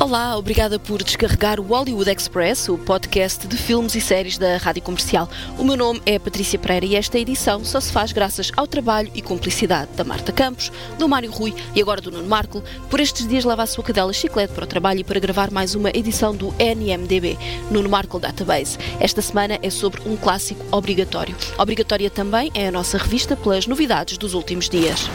Olá, 0.00 0.36
obrigada 0.38 0.78
por 0.78 1.02
descarregar 1.02 1.58
o 1.58 1.64
Hollywood 1.64 2.08
Express, 2.08 2.68
o 2.68 2.78
podcast 2.78 3.48
de 3.48 3.56
filmes 3.56 3.96
e 3.96 4.00
séries 4.00 4.38
da 4.38 4.56
Rádio 4.56 4.80
Comercial. 4.80 5.28
O 5.58 5.64
meu 5.64 5.76
nome 5.76 6.00
é 6.06 6.20
Patrícia 6.20 6.56
Pereira 6.56 6.86
e 6.86 6.94
esta 6.94 7.18
edição 7.18 7.64
só 7.64 7.80
se 7.80 7.90
faz 7.90 8.12
graças 8.12 8.52
ao 8.56 8.68
trabalho 8.68 9.10
e 9.12 9.20
cumplicidade 9.20 9.90
da 9.96 10.04
Marta 10.04 10.30
Campos, 10.30 10.70
do 11.00 11.08
Mário 11.08 11.32
Rui 11.32 11.52
e 11.74 11.82
agora 11.82 12.00
do 12.00 12.12
Nuno 12.12 12.28
Marco. 12.28 12.62
Por 12.88 13.00
estes 13.00 13.26
dias 13.26 13.44
leva 13.44 13.64
a 13.64 13.66
sua 13.66 13.82
cadela 13.82 14.12
chiclete 14.12 14.54
para 14.54 14.64
o 14.64 14.68
trabalho 14.68 15.00
e 15.00 15.04
para 15.04 15.18
gravar 15.18 15.50
mais 15.50 15.74
uma 15.74 15.90
edição 15.90 16.34
do 16.34 16.54
NMDB, 16.60 17.36
Nuno 17.68 17.88
Marco 17.88 18.20
Database. 18.20 18.78
Esta 19.00 19.20
semana 19.20 19.58
é 19.60 19.68
sobre 19.68 20.00
um 20.08 20.16
clássico 20.16 20.64
obrigatório. 20.70 21.34
Obrigatória 21.58 22.08
também 22.08 22.52
é 22.54 22.68
a 22.68 22.72
nossa 22.72 22.98
revista 22.98 23.36
pelas 23.36 23.66
novidades 23.66 24.16
dos 24.16 24.32
últimos 24.32 24.68
dias. 24.68 25.10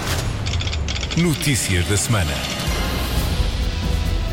Notícias 1.15 1.87
da 1.87 1.95
semana. 1.95 2.62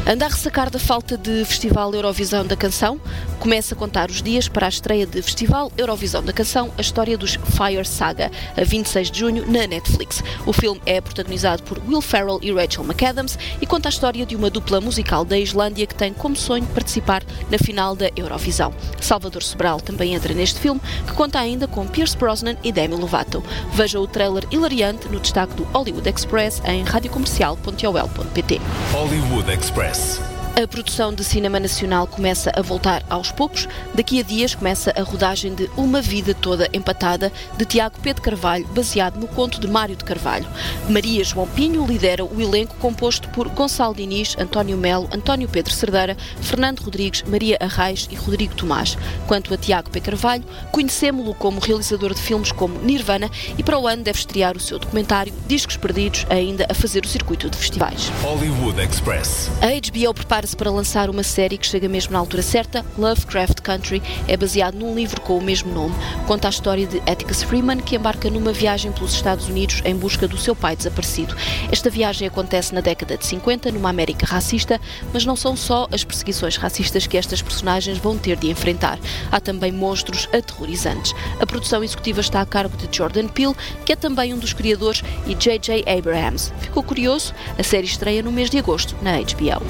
Anda 0.07 0.27
a 0.27 0.29
ressacar 0.29 0.71
da 0.71 0.79
falta 0.79 1.17
de 1.17 1.45
Festival 1.45 1.95
Eurovisão 1.95 2.45
da 2.45 2.57
Canção? 2.57 3.01
Começa 3.41 3.75
a 3.75 3.79
contar 3.79 4.11
os 4.11 4.23
dias 4.23 4.49
para 4.49 4.67
a 4.67 4.69
estreia 4.69 5.07
de 5.07 5.23
Festival 5.23 5.73
Eurovisão 5.79 6.23
da 6.23 6.30
Canção, 6.30 6.71
a 6.77 6.80
história 6.83 7.17
dos 7.17 7.37
Fire 7.37 7.87
Saga, 7.87 8.30
a 8.55 8.63
26 8.63 9.11
de 9.11 9.19
junho 9.19 9.51
na 9.51 9.66
Netflix. 9.66 10.23
O 10.45 10.53
filme 10.53 10.79
é 10.85 11.01
protagonizado 11.01 11.63
por 11.63 11.80
Will 11.89 12.03
Ferrell 12.03 12.39
e 12.43 12.53
Rachel 12.53 12.85
McAdams 12.85 13.39
e 13.59 13.65
conta 13.65 13.89
a 13.89 13.91
história 13.91 14.27
de 14.27 14.37
uma 14.37 14.51
dupla 14.51 14.79
musical 14.79 15.25
da 15.25 15.39
Islândia 15.39 15.87
que 15.87 15.95
tem 15.95 16.13
como 16.13 16.37
sonho 16.37 16.66
participar 16.66 17.24
na 17.51 17.57
final 17.57 17.96
da 17.96 18.11
Eurovisão. 18.15 18.74
Salvador 19.01 19.43
Sobral 19.43 19.80
também 19.80 20.13
entra 20.15 20.35
neste 20.35 20.61
filme, 20.61 20.80
que 21.07 21.15
conta 21.15 21.41
ainda 21.41 21.66
com 21.66 21.87
Pierce 21.87 22.18
Brosnan 22.18 22.57
e 22.63 22.71
Demi 22.71 22.95
Lovato. 22.95 23.43
Veja 23.73 23.99
o 23.99 24.07
trailer 24.07 24.45
hilariante 24.51 25.09
no 25.09 25.18
destaque 25.18 25.55
do 25.55 25.65
Hollywood 25.65 26.07
Express 26.11 26.61
em 26.66 26.83
radiocomercial.ol.pt. 26.83 28.61
Hollywood 28.93 29.51
Express. 29.51 30.30
A 30.56 30.66
produção 30.66 31.15
de 31.15 31.24
cinema 31.24 31.59
nacional 31.59 32.06
começa 32.06 32.52
a 32.54 32.60
voltar 32.60 33.02
aos 33.09 33.30
poucos. 33.30 33.66
Daqui 33.95 34.20
a 34.20 34.23
dias 34.23 34.54
começa 34.54 34.93
a 34.95 35.02
rodagem 35.02 35.54
de 35.54 35.70
Uma 35.76 36.02
Vida 36.02 36.34
Toda 36.34 36.68
Empatada, 36.73 37.32
de 37.56 37.65
Tiago 37.65 37.96
Pedro 38.02 38.20
Carvalho, 38.20 38.66
baseado 38.68 39.18
no 39.18 39.28
conto 39.28 39.59
de 39.60 39.66
Mário 39.66 39.96
de 39.96 40.04
Carvalho. 40.04 40.46
Maria 40.88 41.24
João 41.24 41.46
Pinho 41.46 41.87
lidera 41.87 42.24
o 42.24 42.40
elenco 42.40 42.74
composto 42.76 43.28
por 43.30 43.48
Gonçalo 43.48 43.95
Diniz, 43.95 44.37
António 44.38 44.76
Melo, 44.76 45.09
António 45.15 45.48
Pedro 45.48 45.73
Cerdeira, 45.73 46.16
Fernando 46.43 46.80
Rodrigues, 46.80 47.23
Maria 47.23 47.56
Arraes 47.60 48.06
e 48.10 48.15
Rodrigo 48.15 48.54
Tomás. 48.54 48.98
Quanto 49.26 49.54
a 49.54 49.56
Tiago 49.56 49.88
P. 49.88 50.01
Carvalho, 50.01 50.45
conhecemos-lo 50.73 51.32
como 51.34 51.60
realizador 51.60 52.12
de 52.12 52.21
filmes 52.21 52.52
como 52.52 52.78
Nirvana 52.80 53.30
e 53.56 53.62
para 53.62 53.78
o 53.78 53.87
ano 53.87 54.02
deve 54.02 54.18
estrear 54.18 54.56
o 54.56 54.60
seu 54.60 54.78
documentário 54.78 55.32
Discos 55.46 55.76
Perdidos, 55.76 56.26
ainda 56.28 56.66
a 56.68 56.74
fazer 56.74 57.04
o 57.04 57.09
circuito 57.09 57.48
de 57.48 57.56
festivais. 57.56 58.10
Hollywood 58.23 58.78
Express. 58.80 59.48
A 59.62 59.68
HBO 59.68 60.12
prepara-se 60.41 60.57
para 60.57 60.71
lançar 60.71 61.10
uma 61.10 61.23
série 61.23 61.59
que 61.59 61.66
chega 61.66 61.88
mesmo 61.88 62.13
na 62.13 62.19
altura 62.19 62.43
certa, 62.43 62.85
Lovecraft 62.96 63.60
Country. 63.60 64.03
É 64.27 64.37
baseado 64.37 64.75
num 64.75 64.94
livro 64.94 65.21
com 65.21 65.37
o 65.37 65.43
mesmo 65.43 65.72
nome. 65.72 65.94
Conta 66.27 66.49
a 66.49 66.50
história 66.50 66.87
de 66.87 66.99
Atticus 67.00 67.43
Freeman, 67.43 67.78
que 67.78 67.97
embarca 67.97 68.31
numa 68.31 68.53
viagem 68.53 68.91
pelos 68.91 69.12
Estados 69.12 69.49
Unidos 69.49 69.83
em 69.84 69.94
busca 69.94 70.27
do 70.27 70.38
seu 70.38 70.56
pai 70.56 70.77
desaparecido. 70.77 71.37
Esta 71.71 71.91
viagem 71.91 72.27
acontece 72.27 72.75
na 72.75 72.81
década 72.81 73.19
de 73.19 73.27
50, 73.27 73.71
numa 73.72 73.91
América 73.91 74.25
racista, 74.25 74.81
mas 75.12 75.27
não 75.27 75.37
são 75.37 75.55
só 75.55 75.87
as 75.93 76.05
perseguições 76.05 76.56
racistas 76.56 77.06
que 77.06 77.19
estas 77.19 77.43
personagens 77.43 77.99
vão 77.99 78.16
ter 78.16 78.37
de 78.37 78.50
enfrentar. 78.50 78.99
Há 79.31 79.41
também 79.41 79.72
monstros 79.72 80.27
aterrorizantes. 80.33 81.15
A 81.39 81.47
produção 81.47 81.84
executiva 81.84 82.21
está 82.21 82.41
a 82.41 82.47
cargo 82.47 82.77
de 82.77 82.97
Jordan 82.97 83.28
Peele, 83.28 83.57
que 83.84 83.93
é 83.93 83.97
também 83.97 84.33
um 84.33 84.39
dos 84.39 84.55
criadores, 84.55 85.03
e 85.27 85.34
J.J. 85.34 85.84
Abrams. 85.87 86.53
Ficou 86.61 86.83
curioso? 86.83 87.34
A 87.59 87.62
série 87.62 87.87
estreia 87.87 88.22
no 88.22 88.33
mês 88.33 88.49
de 88.49 88.59
agosto 88.59 88.97
na 89.03 89.19
HBO. 89.19 89.61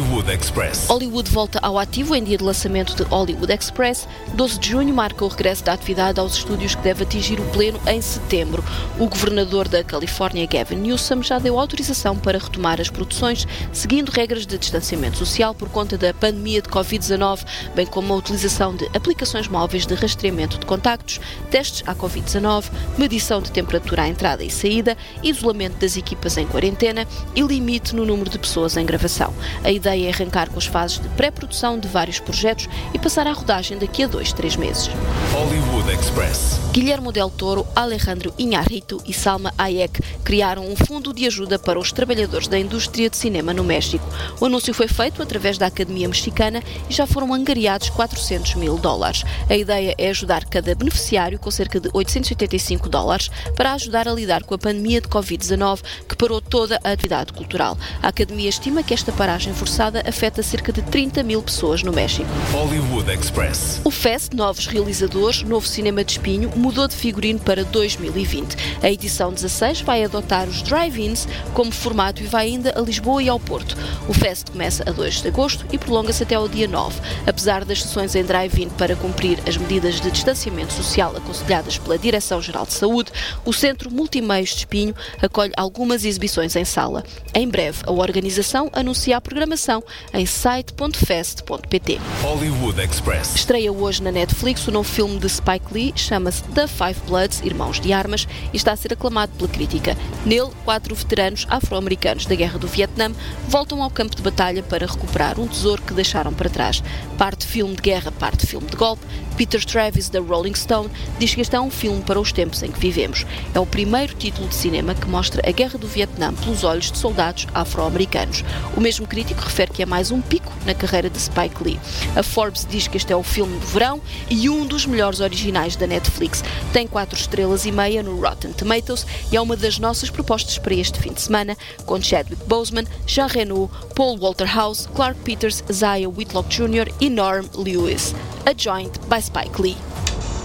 Hollywood 0.00 0.32
Express. 0.32 0.86
Hollywood 0.88 1.30
volta 1.30 1.58
ao 1.60 1.78
ativo 1.78 2.14
em 2.14 2.24
dia 2.24 2.38
de 2.38 2.42
lançamento 2.42 2.94
de 2.94 3.02
Hollywood 3.02 3.52
Express. 3.52 4.08
12 4.32 4.58
de 4.58 4.70
junho 4.70 4.94
marca 4.94 5.22
o 5.26 5.28
regresso 5.28 5.62
da 5.62 5.74
atividade 5.74 6.18
aos 6.18 6.38
estúdios 6.38 6.74
que 6.74 6.80
deve 6.80 7.02
atingir 7.02 7.38
o 7.38 7.44
pleno 7.50 7.78
em 7.86 8.00
setembro. 8.00 8.64
O 8.98 9.06
governador 9.06 9.68
da 9.68 9.84
Califórnia, 9.84 10.46
Gavin 10.46 10.76
Newsom, 10.76 11.22
já 11.22 11.38
deu 11.38 11.58
autorização 11.58 12.16
para 12.16 12.38
retomar 12.38 12.80
as 12.80 12.88
produções, 12.88 13.46
seguindo 13.74 14.08
regras 14.08 14.46
de 14.46 14.56
distanciamento 14.56 15.18
social 15.18 15.54
por 15.54 15.68
conta 15.68 15.98
da 15.98 16.14
pandemia 16.14 16.62
de 16.62 16.70
Covid-19, 16.70 17.44
bem 17.74 17.84
como 17.84 18.14
a 18.14 18.16
utilização 18.16 18.74
de 18.74 18.86
aplicações 18.94 19.48
móveis 19.48 19.84
de 19.84 19.94
rastreamento 19.94 20.58
de 20.58 20.64
contactos, 20.64 21.20
testes 21.50 21.86
à 21.86 21.94
Covid-19, 21.94 22.70
medição 22.96 23.42
de 23.42 23.52
temperatura 23.52 24.04
à 24.04 24.08
entrada 24.08 24.42
e 24.42 24.50
saída, 24.50 24.96
isolamento 25.22 25.76
das 25.76 25.98
equipas 25.98 26.38
em 26.38 26.46
quarentena 26.46 27.06
e 27.36 27.42
limite 27.42 27.94
no 27.94 28.06
número 28.06 28.30
de 28.30 28.38
pessoas 28.38 28.78
em 28.78 28.86
gravação. 28.86 29.34
A 29.62 29.70
ideia 29.70 29.89
é 29.96 30.08
arrancar 30.08 30.50
com 30.50 30.58
as 30.58 30.66
fases 30.66 30.98
de 30.98 31.08
pré-produção 31.10 31.78
de 31.78 31.88
vários 31.88 32.20
projetos 32.20 32.68
e 32.94 32.98
passar 32.98 33.26
à 33.26 33.32
rodagem 33.32 33.78
daqui 33.78 34.04
a 34.04 34.06
dois, 34.06 34.32
três 34.32 34.56
meses. 34.56 34.90
Hollywood 35.32 35.90
Express. 35.92 36.60
Guilhermo 36.72 37.10
Del 37.10 37.30
Toro, 37.30 37.66
Alejandro 37.74 38.32
Iñárritu 38.38 39.02
e 39.04 39.12
Salma 39.12 39.52
Hayek 39.58 40.00
criaram 40.22 40.64
um 40.70 40.76
fundo 40.76 41.12
de 41.12 41.26
ajuda 41.26 41.58
para 41.58 41.78
os 41.78 41.90
trabalhadores 41.90 42.46
da 42.46 42.58
indústria 42.58 43.10
de 43.10 43.16
cinema 43.16 43.52
no 43.52 43.64
México. 43.64 44.06
O 44.40 44.46
anúncio 44.46 44.72
foi 44.72 44.86
feito 44.86 45.20
através 45.20 45.58
da 45.58 45.66
Academia 45.66 46.06
Mexicana 46.06 46.62
e 46.88 46.94
já 46.94 47.08
foram 47.08 47.34
angariados 47.34 47.90
400 47.90 48.54
mil 48.54 48.78
dólares. 48.78 49.24
A 49.48 49.56
ideia 49.56 49.94
é 49.98 50.10
ajudar 50.10 50.44
cada 50.44 50.72
beneficiário 50.74 51.38
com 51.40 51.50
cerca 51.50 51.80
de 51.80 51.90
885 51.92 52.88
dólares 52.88 53.30
para 53.56 53.72
ajudar 53.72 54.06
a 54.06 54.12
lidar 54.12 54.44
com 54.44 54.54
a 54.54 54.58
pandemia 54.58 55.00
de 55.00 55.08
Covid-19 55.08 55.80
que 56.08 56.16
parou 56.16 56.40
toda 56.40 56.78
a 56.84 56.92
atividade 56.92 57.32
cultural. 57.32 57.76
A 58.00 58.08
Academia 58.08 58.48
estima 58.48 58.84
que 58.84 58.94
esta 58.94 59.10
paragem 59.10 59.52
forçada 59.52 59.79
afeta 60.06 60.42
cerca 60.42 60.70
de 60.70 60.82
30 60.82 61.22
mil 61.22 61.42
pessoas 61.42 61.82
no 61.82 61.90
México. 61.90 62.28
Hollywood 62.52 63.10
Express. 63.10 63.80
O 63.82 63.90
FEST 63.90 64.36
Novos 64.36 64.66
Realizadores, 64.66 65.42
Novo 65.42 65.66
Cinema 65.66 66.04
de 66.04 66.12
Espinho, 66.12 66.52
mudou 66.54 66.86
de 66.86 66.94
figurino 66.94 67.40
para 67.40 67.64
2020. 67.64 68.56
A 68.82 68.90
edição 68.90 69.32
16 69.32 69.80
vai 69.80 70.04
adotar 70.04 70.46
os 70.46 70.60
drive-ins 70.60 71.26
como 71.54 71.72
formato 71.72 72.22
e 72.22 72.26
vai 72.26 72.48
ainda 72.48 72.74
a 72.76 72.82
Lisboa 72.82 73.22
e 73.22 73.30
ao 73.30 73.40
Porto. 73.40 73.74
O 74.06 74.12
FEST 74.12 74.50
começa 74.50 74.84
a 74.86 74.92
2 74.92 75.22
de 75.22 75.28
agosto 75.28 75.64
e 75.72 75.78
prolonga-se 75.78 76.24
até 76.24 76.34
ao 76.34 76.46
dia 76.46 76.68
9. 76.68 77.00
Apesar 77.26 77.64
das 77.64 77.82
sessões 77.82 78.14
em 78.14 78.22
drive-in 78.22 78.68
para 78.68 78.94
cumprir 78.96 79.38
as 79.48 79.56
medidas 79.56 79.98
de 79.98 80.10
distanciamento 80.10 80.74
social 80.74 81.16
aconselhadas 81.16 81.78
pela 81.78 81.96
Direção-Geral 81.96 82.66
de 82.66 82.74
Saúde, 82.74 83.12
o 83.46 83.52
Centro 83.52 83.90
Multimeios 83.90 84.50
de 84.50 84.56
Espinho 84.56 84.94
acolhe 85.22 85.52
algumas 85.56 86.04
exibições 86.04 86.54
em 86.54 86.66
sala. 86.66 87.02
Em 87.32 87.48
breve, 87.48 87.78
a 87.86 87.92
organização 87.92 88.68
anuncia 88.74 89.16
a 89.16 89.20
programação 89.22 89.69
em 90.12 90.26
site.fest.pt. 90.26 92.00
Hollywood 92.22 92.80
Express. 92.80 93.36
Estreia 93.36 93.72
hoje 93.72 94.02
na 94.02 94.10
Netflix 94.10 94.66
o 94.66 94.72
novo 94.72 94.88
filme 94.88 95.18
de 95.18 95.28
Spike 95.28 95.72
Lee, 95.72 95.92
chama-se 95.94 96.42
The 96.42 96.66
Five 96.66 96.96
Bloods, 97.06 97.40
Irmãos 97.44 97.78
de 97.78 97.92
Armas, 97.92 98.26
e 98.52 98.56
está 98.56 98.72
a 98.72 98.76
ser 98.76 98.92
aclamado 98.92 99.30
pela 99.36 99.48
crítica. 99.48 99.96
Nele, 100.26 100.50
quatro 100.64 100.94
veteranos 100.94 101.46
afro-americanos 101.48 102.26
da 102.26 102.34
Guerra 102.34 102.58
do 102.58 102.66
Vietnã 102.66 103.12
voltam 103.46 103.82
ao 103.82 103.90
campo 103.90 104.16
de 104.16 104.22
batalha 104.22 104.62
para 104.62 104.86
recuperar 104.86 105.38
um 105.38 105.46
tesouro 105.46 105.82
que 105.82 105.94
deixaram 105.94 106.32
para 106.32 106.50
trás. 106.50 106.82
Parte 107.16 107.46
filme 107.46 107.76
de 107.76 107.82
guerra, 107.82 108.10
parte 108.10 108.46
filme 108.46 108.66
de 108.66 108.76
golpe. 108.76 109.04
Peter 109.36 109.64
Travis, 109.64 110.10
da 110.10 110.20
Rolling 110.20 110.54
Stone, 110.54 110.90
diz 111.18 111.34
que 111.34 111.40
este 111.40 111.56
é 111.56 111.60
um 111.60 111.70
filme 111.70 112.02
para 112.02 112.20
os 112.20 112.30
tempos 112.30 112.62
em 112.62 112.70
que 112.70 112.78
vivemos. 112.78 113.24
É 113.54 113.60
o 113.60 113.64
primeiro 113.64 114.14
título 114.14 114.48
de 114.48 114.54
cinema 114.54 114.94
que 114.94 115.08
mostra 115.08 115.40
a 115.48 115.52
Guerra 115.52 115.78
do 115.78 115.86
Vietnã 115.86 116.34
pelos 116.34 116.62
olhos 116.62 116.90
de 116.92 116.98
soldados 116.98 117.46
afro-americanos. 117.54 118.44
O 118.76 118.80
mesmo 118.80 119.06
crítico 119.06 119.40
refere 119.40 119.59
que 119.68 119.82
é 119.82 119.86
mais 119.86 120.10
um 120.10 120.20
pico 120.20 120.50
na 120.64 120.74
carreira 120.74 121.10
de 121.10 121.18
Spike 121.18 121.62
Lee. 121.62 121.80
A 122.16 122.22
Forbes 122.22 122.66
diz 122.68 122.88
que 122.88 122.96
este 122.96 123.12
é 123.12 123.16
o 123.16 123.22
filme 123.22 123.58
do 123.58 123.66
verão 123.66 124.00
e 124.30 124.48
um 124.48 124.64
dos 124.64 124.86
melhores 124.86 125.20
originais 125.20 125.76
da 125.76 125.86
Netflix. 125.86 126.42
Tem 126.72 126.86
quatro 126.86 127.18
estrelas 127.18 127.66
e 127.66 127.72
meia 127.72 128.02
no 128.02 128.20
Rotten 128.20 128.52
Tomatoes 128.52 129.06
e 129.30 129.36
é 129.36 129.40
uma 129.40 129.56
das 129.56 129.78
nossas 129.78 130.08
propostas 130.08 130.56
para 130.56 130.74
este 130.74 130.98
fim 130.98 131.12
de 131.12 131.20
semana, 131.20 131.56
com 131.84 132.00
Chadwick 132.00 132.42
Boseman, 132.44 132.84
Jean 133.06 133.26
Reno, 133.26 133.70
Paul 133.94 134.18
Walter 134.18 134.46
House, 134.46 134.88
Clark 134.94 135.20
Peters, 135.20 135.62
Zaya 135.70 136.08
Whitlock 136.08 136.48
Jr. 136.48 136.92
e 137.00 137.10
Norm 137.10 137.46
Lewis. 137.54 138.14
A 138.46 138.54
Joint 138.56 138.98
by 139.08 139.20
Spike 139.20 139.60
Lee. 139.60 139.76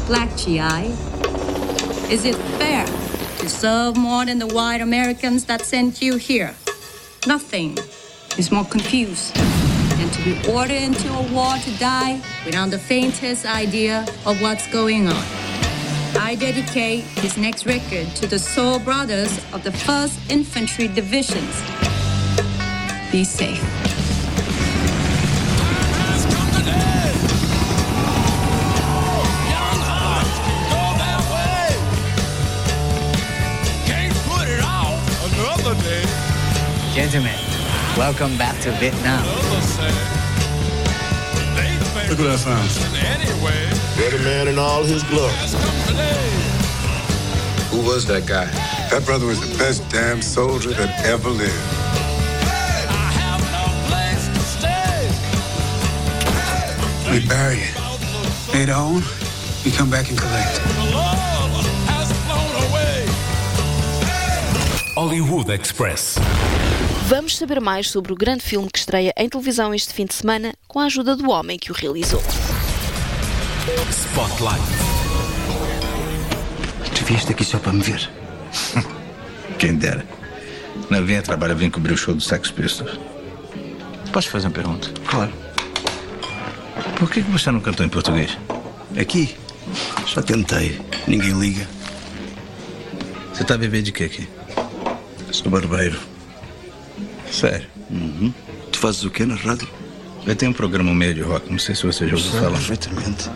Black 0.08 0.30
GI? 0.38 0.94
Is 2.12 2.26
it 2.26 2.36
fair 2.60 2.86
to 3.40 3.50
serve 3.50 3.98
more 3.98 4.26
than 4.26 4.40
the 4.40 4.48
white 4.48 4.82
Americans 4.82 5.46
that 5.46 5.62
sent 5.62 6.02
you 6.02 6.18
here? 6.18 6.54
Nothing 7.26 7.76
is 8.38 8.52
more 8.52 8.66
confused 8.66 9.34
than 9.36 10.10
to 10.10 10.22
be 10.24 10.52
ordered 10.52 10.72
into 10.72 11.08
a 11.14 11.24
war 11.32 11.56
to 11.58 11.72
die 11.78 12.22
without 12.46 12.70
the 12.70 12.78
faintest 12.78 13.46
idea 13.46 14.06
of 14.26 14.42
what's 14.42 14.68
going 14.72 15.08
on. 15.08 15.24
I 16.18 16.36
dedicate 16.36 17.06
this 17.16 17.38
next 17.38 17.66
record 17.66 18.08
to 18.18 18.28
the 18.28 18.40
soul 18.40 18.80
brothers 18.80 19.38
of 19.54 19.64
the 19.64 19.72
1st 19.72 20.32
Infantry 20.32 20.88
Divisions. 20.88 21.62
Be 23.12 23.24
safe. 23.24 23.64
Gentlemen 36.94 37.55
welcome 37.98 38.38
back 38.38 38.60
to 38.62 38.72
Vietnam. 38.74 39.26
Look 42.10 42.20
what 42.20 42.30
I 42.30 42.38
found. 42.38 42.70
Ready 43.98 44.18
man 44.24 44.48
in 44.48 44.60
all 44.60 44.84
his 44.84 45.04
glory. 45.04 45.34
Who 47.72 47.86
was 47.88 48.06
that 48.08 48.26
guy? 48.26 48.46
That 48.90 49.04
brother 49.06 49.26
was 49.26 49.40
the 49.40 49.58
best 49.58 49.88
damn 49.90 50.22
soldier 50.22 50.72
that 50.72 51.06
ever 51.06 51.30
lived. 51.30 51.54
We 57.12 57.26
bury 57.28 57.60
it. 57.60 58.54
Later 58.54 58.74
on, 58.74 59.04
we 59.64 59.72
come 59.72 59.90
back 59.90 60.10
and 60.10 60.18
collect. 60.18 60.60
Hollywood 64.96 65.50
Express. 65.50 66.18
Vamos 67.08 67.38
saber 67.38 67.62
mais 67.62 67.92
sobre 67.92 68.12
o 68.12 68.16
grande 68.16 68.44
filme 68.44 68.68
que 68.68 68.80
estreia 68.80 69.14
em 69.16 69.30
televisão 69.30 69.76
este 69.76 69.94
fim 69.94 70.06
de 70.06 70.16
semana 70.16 70.56
com 70.68 70.80
a 70.80 70.86
ajuda 70.86 71.16
do 71.16 71.30
homem 71.30 71.60
que 71.60 71.72
o 71.72 71.76
realizou. 71.76 72.20
Spotlight. 73.92 74.64
Tu 76.96 77.06
vieste 77.06 77.32
aqui 77.32 77.46
só 77.46 77.60
para 77.60 77.74
me 77.74 77.84
ver? 77.84 78.10
Quem 79.60 79.76
dera. 79.76 80.04
Não 80.90 81.06
vinha 81.06 81.22
trabalhar, 81.22 81.54
vim 81.54 81.70
cobrir 81.70 81.94
o 81.94 81.98
show 81.98 82.16
do 82.16 82.22
Sex 82.22 82.50
Pistols. 82.50 83.00
Posso 84.12 84.32
fazer 84.32 84.48
uma 84.48 84.54
pergunta? 84.54 84.90
Claro. 85.06 85.32
Por 86.98 87.12
que 87.12 87.22
você 87.22 87.52
não 87.52 87.60
cantou 87.60 87.86
em 87.86 87.90
português? 87.90 88.36
Aqui? 89.00 89.36
Só 90.08 90.24
tentei. 90.24 90.82
Ninguém 91.08 91.40
liga. 91.40 91.68
Você 93.32 93.44
tá 93.44 93.54
a 93.54 93.58
viver 93.58 93.84
de 93.84 93.92
quê 93.92 94.06
aqui? 94.06 94.28
Sou 95.32 95.52
barbeiro. 95.52 96.15
Sério? 97.32 97.68
Tu 98.72 98.80
fazes 98.80 99.04
o 99.04 99.10
quê 99.10 99.26
na 99.26 99.36
rádio? 99.36 99.68
Eu 100.26 100.36
tenho 100.36 100.52
um 100.52 100.54
programa 100.54 100.94
meio 100.94 101.14
de 101.14 101.22
rock, 101.22 101.52
não 101.52 101.60
sei 101.60 101.76
se 101.76 101.86
você 101.86 102.08
já 102.08 102.16
ouviu 102.16 102.32
falar. 102.32 102.52
perfeitamente. 102.52 103.30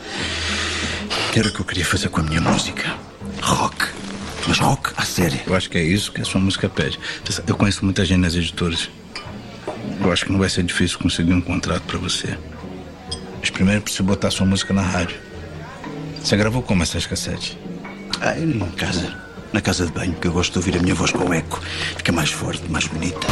Era 1.35 1.47
o 1.47 1.51
que 1.51 1.59
eu 1.59 1.65
queria 1.65 1.85
fazer 1.85 2.09
com 2.09 2.19
a 2.21 2.23
minha 2.23 2.41
música. 2.41 2.95
Rock. 3.41 3.85
Mas 4.47 4.57
rock 4.57 4.91
a 4.97 5.05
sério. 5.05 5.39
Eu 5.45 5.55
acho 5.55 5.69
que 5.69 5.77
é 5.77 5.83
isso 5.83 6.11
que 6.11 6.21
a 6.21 6.25
sua 6.25 6.41
música 6.41 6.67
pede. 6.67 6.99
Eu 7.45 7.55
conheço 7.55 7.85
muita 7.85 8.03
gente 8.03 8.19
nas 8.19 8.33
editoras. 8.33 8.89
Eu 10.01 10.11
acho 10.11 10.25
que 10.25 10.31
não 10.31 10.39
vai 10.39 10.49
ser 10.49 10.63
difícil 10.63 10.97
conseguir 10.97 11.33
um 11.33 11.41
contrato 11.41 11.83
pra 11.83 11.97
você. 11.99 12.37
Mas 13.39 13.49
primeiro 13.49 13.81
preciso 13.81 14.03
botar 14.03 14.31
sua 14.31 14.45
música 14.45 14.73
na 14.73 14.81
rádio. 14.81 15.17
Você 16.23 16.35
gravou 16.35 16.61
como 16.63 16.81
essas 16.81 17.05
cassetes? 17.05 17.55
Ah, 18.19 18.37
eu 18.37 18.49
em 18.49 18.59
casa. 18.71 19.15
Na 19.51 19.61
casa 19.61 19.87
de 19.87 19.91
banho, 19.91 20.13
que 20.13 20.27
eu 20.27 20.31
gosto 20.31 20.53
de 20.53 20.59
ouvir 20.59 20.77
a 20.77 20.81
minha 20.81 20.93
voz 20.93 21.11
com 21.11 21.33
eco. 21.33 21.59
Fica 21.97 22.11
mais 22.11 22.29
forte, 22.29 22.61
mais 22.69 22.85
bonita. 22.85 23.25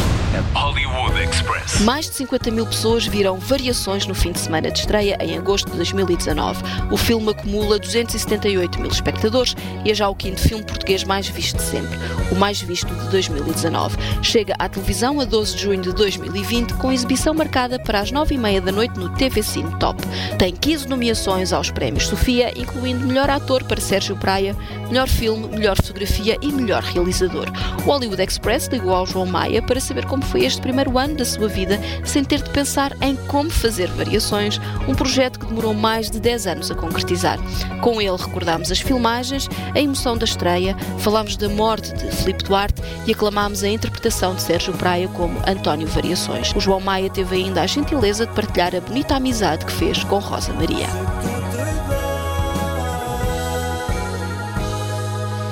Hollywood 0.52 1.16
Express. 1.22 1.80
Mais 1.82 2.06
de 2.06 2.16
50 2.16 2.50
mil 2.50 2.66
pessoas 2.66 3.06
viram 3.06 3.38
Variações 3.38 4.04
no 4.04 4.14
fim 4.16 4.32
de 4.32 4.40
semana 4.40 4.68
de 4.68 4.80
estreia 4.80 5.16
em 5.20 5.38
agosto 5.38 5.70
de 5.70 5.76
2019. 5.76 6.60
O 6.90 6.96
filme 6.96 7.30
acumula 7.30 7.78
278 7.78 8.80
mil 8.80 8.90
espectadores 8.90 9.54
e 9.84 9.92
é 9.92 9.94
já 9.94 10.08
o 10.08 10.14
quinto 10.14 10.40
filme 10.40 10.64
português 10.64 11.04
mais 11.04 11.28
visto 11.28 11.56
de 11.56 11.62
sempre, 11.62 11.96
o 12.32 12.34
mais 12.34 12.60
visto 12.60 12.92
de 12.92 13.08
2019. 13.10 13.96
Chega 14.20 14.54
à 14.58 14.68
televisão 14.68 15.20
a 15.20 15.24
12 15.24 15.54
de 15.54 15.62
junho 15.62 15.80
de 15.80 15.92
2020 15.92 16.74
com 16.74 16.90
exibição 16.90 17.32
marcada 17.32 17.78
para 17.78 18.00
as 18.00 18.10
9h30 18.10 18.60
da 18.60 18.72
noite 18.72 18.98
no 18.98 19.08
TV 19.10 19.40
Cine 19.40 19.70
Top. 19.78 20.02
Tem 20.36 20.54
15 20.54 20.88
nomeações 20.88 21.52
aos 21.52 21.70
prémios 21.70 22.08
Sofia, 22.08 22.52
incluindo 22.58 23.06
melhor 23.06 23.30
ator 23.30 23.62
para 23.62 23.80
Sérgio 23.80 24.16
Praia, 24.16 24.56
melhor 24.88 25.08
filme, 25.08 25.46
melhor 25.48 25.76
fotografia 25.76 26.07
e 26.40 26.52
melhor 26.52 26.82
realizador. 26.82 27.46
O 27.78 27.90
Hollywood 27.90 28.22
Express 28.22 28.66
ligou 28.68 28.94
ao 28.94 29.06
João 29.06 29.26
Maia 29.26 29.62
para 29.62 29.80
saber 29.80 30.04
como 30.06 30.24
foi 30.24 30.44
este 30.44 30.60
primeiro 30.60 30.98
ano 30.98 31.16
da 31.16 31.24
sua 31.24 31.48
vida 31.48 31.78
sem 32.04 32.24
ter 32.24 32.42
de 32.42 32.50
pensar 32.50 32.92
em 33.00 33.16
como 33.26 33.50
fazer 33.50 33.88
variações, 33.90 34.60
um 34.88 34.94
projeto 34.94 35.38
que 35.38 35.46
demorou 35.46 35.74
mais 35.74 36.10
de 36.10 36.20
10 36.20 36.46
anos 36.46 36.70
a 36.70 36.74
concretizar. 36.74 37.38
Com 37.80 38.00
ele 38.00 38.16
recordámos 38.16 38.70
as 38.70 38.80
filmagens, 38.80 39.48
a 39.74 39.80
emoção 39.80 40.16
da 40.16 40.24
estreia, 40.24 40.76
falámos 40.98 41.36
da 41.36 41.48
morte 41.48 41.92
de 41.94 42.10
Filipe 42.16 42.44
Duarte 42.44 42.82
e 43.06 43.12
aclamámos 43.12 43.62
a 43.62 43.68
interpretação 43.68 44.34
de 44.34 44.42
Sérgio 44.42 44.72
Praia 44.74 45.08
como 45.08 45.38
António 45.46 45.86
Variações. 45.88 46.52
O 46.54 46.60
João 46.60 46.80
Maia 46.80 47.10
teve 47.10 47.36
ainda 47.36 47.62
a 47.62 47.66
gentileza 47.66 48.26
de 48.26 48.32
partilhar 48.32 48.74
a 48.74 48.80
bonita 48.80 49.16
amizade 49.16 49.64
que 49.64 49.72
fez 49.72 50.02
com 50.04 50.18
Rosa 50.18 50.52
Maria. 50.52 51.37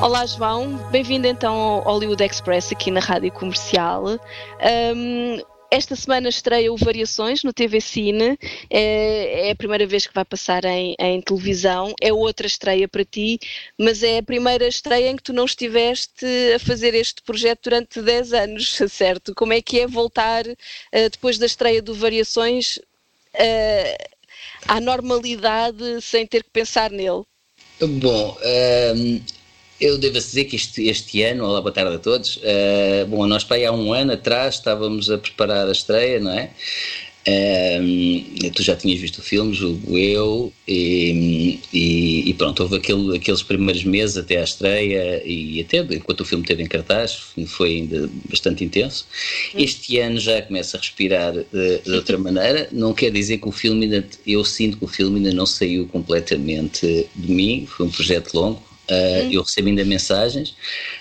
Olá 0.07 0.25
João, 0.25 0.77
bem-vindo 0.93 1.27
então 1.27 1.53
ao 1.53 1.81
Hollywood 1.81 2.23
Express 2.23 2.71
aqui 2.71 2.93
na 2.93 3.01
Rádio 3.01 3.33
Comercial. 3.33 4.07
Ahm, 4.61 5.43
esta 5.69 5.97
semana 5.97 6.29
estreia 6.29 6.73
o 6.73 6.77
Variações 6.77 7.43
no 7.43 7.53
TV 7.53 7.81
Cine, 7.81 8.39
é, 8.71 9.49
é 9.49 9.51
a 9.51 9.57
primeira 9.57 9.85
vez 9.85 10.07
que 10.07 10.15
vai 10.15 10.25
passar 10.25 10.65
em, 10.65 10.95
em 10.97 11.21
televisão, 11.21 11.93
é 12.01 12.13
outra 12.13 12.47
estreia 12.47 12.87
para 12.87 13.05
ti, 13.05 13.41
mas 13.77 14.05
é 14.05 14.19
a 14.19 14.23
primeira 14.23 14.69
estreia 14.69 15.11
em 15.11 15.17
que 15.17 15.25
tu 15.25 15.33
não 15.33 15.45
estiveste 15.45 16.25
a 16.55 16.61
fazer 16.61 16.95
este 16.95 17.21
projeto 17.23 17.65
durante 17.65 18.01
10 18.01 18.33
anos, 18.33 18.79
certo? 18.89 19.35
Como 19.35 19.55
é 19.55 19.61
que 19.61 19.81
é 19.81 19.89
voltar 19.89 20.45
eh, 20.93 21.09
depois 21.09 21.37
da 21.37 21.47
estreia 21.47 21.83
do 21.83 21.97
Variações 21.97 22.79
eh, 23.35 23.99
à 24.69 24.81
normalidade 24.81 26.01
sem 26.01 26.25
ter 26.25 26.45
que 26.45 26.51
pensar 26.51 26.93
nele? 26.93 27.25
Bom, 27.81 28.39
ehm, 28.41 29.21
eu 29.81 29.99
devo 29.99 30.15
dizer 30.15 30.45
que 30.45 30.57
este, 30.57 30.89
este 30.89 31.23
ano, 31.23 31.45
olá, 31.45 31.61
boa 31.61 31.73
tarde 31.73 31.97
a 31.97 31.99
todos. 31.99 32.39
eh, 32.43 33.05
bom, 33.09 33.27
nós 33.27 33.45
para 33.45 33.57
aí 33.57 33.65
há 33.65 33.73
um 33.73 33.93
ano 33.93 34.13
atrás 34.13 34.55
estávamos 34.57 35.11
a 35.11 35.19
preparar 35.19 35.69
a 35.69 35.73
estreia, 35.73 36.19
não 36.21 36.31
é? 36.33 36.51
Ehm, 37.29 38.23
tu 38.55 38.63
já 38.63 38.77
tinhas 38.77 39.01
visto 39.01 39.19
o 39.19 39.23
filme, 39.23 39.53
julgo 39.53 39.99
eu, 39.99 40.53
e, 40.67 41.59
e- 41.73 42.31
e 42.31 42.35
pronto, 42.35 42.63
houve 42.63 42.77
aquele, 42.77 43.17
aqueles 43.17 43.43
primeiros 43.43 43.83
meses 43.83 44.17
até 44.17 44.37
à 44.39 44.45
estreia 44.45 45.21
e 45.27 45.61
até 45.61 45.79
enquanto 45.93 46.21
o 46.21 46.25
filme 46.25 46.45
esteve 46.45 46.63
em 46.63 46.67
cartaz, 46.69 47.19
foi 47.49 47.79
ainda 47.79 48.09
bastante 48.31 48.63
intenso. 48.63 49.07
Este 49.59 49.99
ano 49.99 50.21
já 50.21 50.41
começa 50.41 50.77
a 50.77 50.81
respirar 50.81 51.33
de, 51.33 51.79
de 51.85 51.91
outra 51.91 52.17
maneira, 52.17 52.69
não 52.71 52.95
quer 52.95 53.11
dizer 53.11 53.39
que 53.39 53.49
o 53.49 53.53
filme 53.53 53.87
ainda, 53.87 54.07
eu 54.25 54.45
sinto 54.45 54.77
que 54.79 54.85
o 54.85 54.89
filme 54.89 55.17
ainda 55.19 55.33
não 55.33 55.47
saiu 55.47 55.87
completamente 55.89 57.07
de 57.17 57.33
mim, 57.33 57.67
foi 57.69 57.87
um 57.87 57.91
projeto 57.91 58.35
longo. 58.35 58.63
Uh, 58.89 59.33
eu 59.33 59.43
recebo 59.43 59.69
ainda 59.69 59.85
mensagens, 59.85 60.55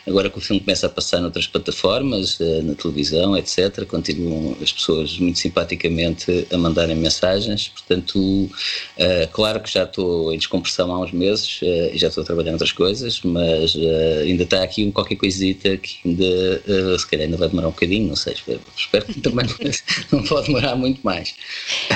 agora 0.07 0.27
que 0.29 0.37
o 0.37 0.41
filme 0.41 0.59
começa 0.59 0.87
a 0.87 0.89
passar 0.89 1.21
noutras 1.21 1.45
plataformas, 1.45 2.39
uh, 2.39 2.63
na 2.63 2.73
televisão, 2.73 3.37
etc., 3.37 3.85
continuam 3.85 4.57
as 4.59 4.73
pessoas 4.73 5.19
muito 5.19 5.37
simpaticamente 5.37 6.47
a 6.51 6.57
mandarem 6.57 6.95
mensagens, 6.95 7.67
portanto, 7.67 8.17
uh, 8.17 9.27
claro 9.31 9.59
que 9.59 9.71
já 9.71 9.83
estou 9.83 10.33
em 10.33 10.37
descompressão 10.37 10.91
há 10.91 10.99
uns 10.99 11.11
meses 11.11 11.59
e 11.61 11.97
já 11.97 12.07
estou 12.07 12.23
a 12.23 12.25
trabalhar 12.25 12.49
em 12.49 12.53
outras 12.53 12.71
coisas, 12.71 13.21
mas 13.23 13.75
ainda 14.23 14.43
está 14.43 14.63
aqui 14.63 14.83
um 14.83 14.91
qualquer 14.91 15.15
coisita 15.15 15.77
que 15.77 15.99
ainda, 16.05 16.97
se 16.97 17.07
calhar 17.07 17.25
ainda 17.25 17.37
vai 17.37 17.49
demorar 17.49 17.67
um 17.67 17.71
bocadinho, 17.71 18.07
não 18.07 18.15
sei, 18.15 18.33
espero, 18.33 18.61
espero 18.75 19.05
que 19.05 19.21
também 19.21 19.45
não, 19.45 19.55
não 20.19 20.27
pode 20.27 20.47
demorar 20.47 20.75
muito 20.75 21.01
mais. 21.03 21.35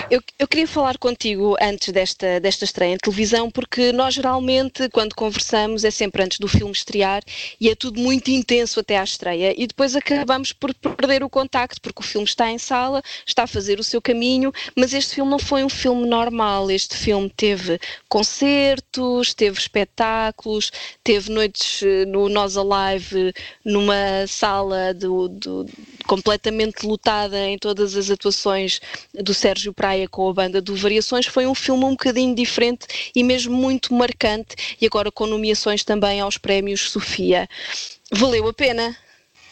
Eu, 0.09 0.21
eu 0.37 0.47
queria 0.47 0.67
falar 0.67 0.97
contigo 0.97 1.55
antes 1.61 1.91
desta, 1.91 2.39
desta 2.39 2.65
estreia 2.65 2.93
em 2.93 2.97
televisão, 2.97 3.49
porque 3.49 3.91
nós 3.91 4.13
geralmente, 4.13 4.89
quando 4.89 5.15
conversamos, 5.15 5.78
é 5.83 5.91
sempre 5.91 6.23
antes 6.23 6.39
do 6.39 6.47
filme 6.47 6.71
estrear 6.71 7.21
e 7.59 7.69
é 7.69 7.75
tudo 7.75 7.99
muito 7.99 8.29
intenso 8.31 8.79
até 8.79 8.97
à 8.97 9.03
estreia. 9.03 9.53
E 9.57 9.67
depois 9.67 9.95
acabamos 9.95 10.51
por 10.53 10.73
perder 10.73 11.23
o 11.23 11.29
contacto, 11.29 11.81
porque 11.81 12.01
o 12.01 12.05
filme 12.05 12.25
está 12.27 12.49
em 12.51 12.57
sala, 12.57 13.01
está 13.25 13.43
a 13.43 13.47
fazer 13.47 13.79
o 13.79 13.83
seu 13.83 14.01
caminho, 14.01 14.51
mas 14.75 14.93
este 14.93 15.15
filme 15.15 15.29
não 15.31 15.39
foi 15.39 15.63
um 15.63 15.69
filme 15.69 16.07
normal. 16.07 16.69
Este 16.71 16.95
filme 16.95 17.29
teve 17.29 17.79
concertos, 18.07 19.33
teve 19.33 19.57
espetáculos, 19.59 20.71
teve 21.03 21.31
noites 21.31 21.81
eh, 21.83 22.05
no 22.05 22.29
Nós 22.29 22.55
Alive, 22.57 23.33
numa 23.63 24.25
sala 24.27 24.93
do, 24.93 25.27
do- 25.29 25.65
completamente 26.07 26.85
lotada 26.85 27.37
em 27.47 27.57
todas 27.57 27.95
as 27.95 28.09
atuações 28.09 28.79
do 29.13 29.33
Sérgio 29.33 29.73
Praia 29.73 30.07
com 30.07 30.27
a 30.29 30.33
banda 30.33 30.61
do 30.61 30.75
Variações. 30.75 31.25
Foi 31.27 31.45
um 31.45 31.53
filme 31.53 31.85
um 31.85 31.91
bocadinho 31.91 32.33
diferente 32.33 32.87
e 33.15 33.23
mesmo 33.23 33.55
muito 33.55 33.93
marcante, 33.93 34.55
e 34.81 34.85
agora 34.85 35.11
com 35.11 35.25
nomeações 35.27 35.59
também 35.83 36.19
aos 36.19 36.37
prémios 36.37 36.91
Sofia. 36.91 37.47
Valeu 38.11 38.47
a 38.47 38.53
pena? 38.53 38.95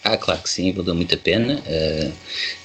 Ah, 0.03 0.17
claro 0.17 0.41
que 0.41 0.49
sim, 0.49 0.71
valeu 0.71 0.95
muito 0.95 1.13
a 1.13 1.17
pena. 1.17 1.61
Eh, 1.65 2.11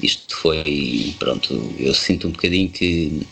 isto 0.01 0.37
foi, 0.37 1.15
pronto, 1.19 1.75
eu 1.79 1.93
sinto 1.95 2.29
um 2.29 2.31
bocadinho 2.31 2.71
que 2.71 3.27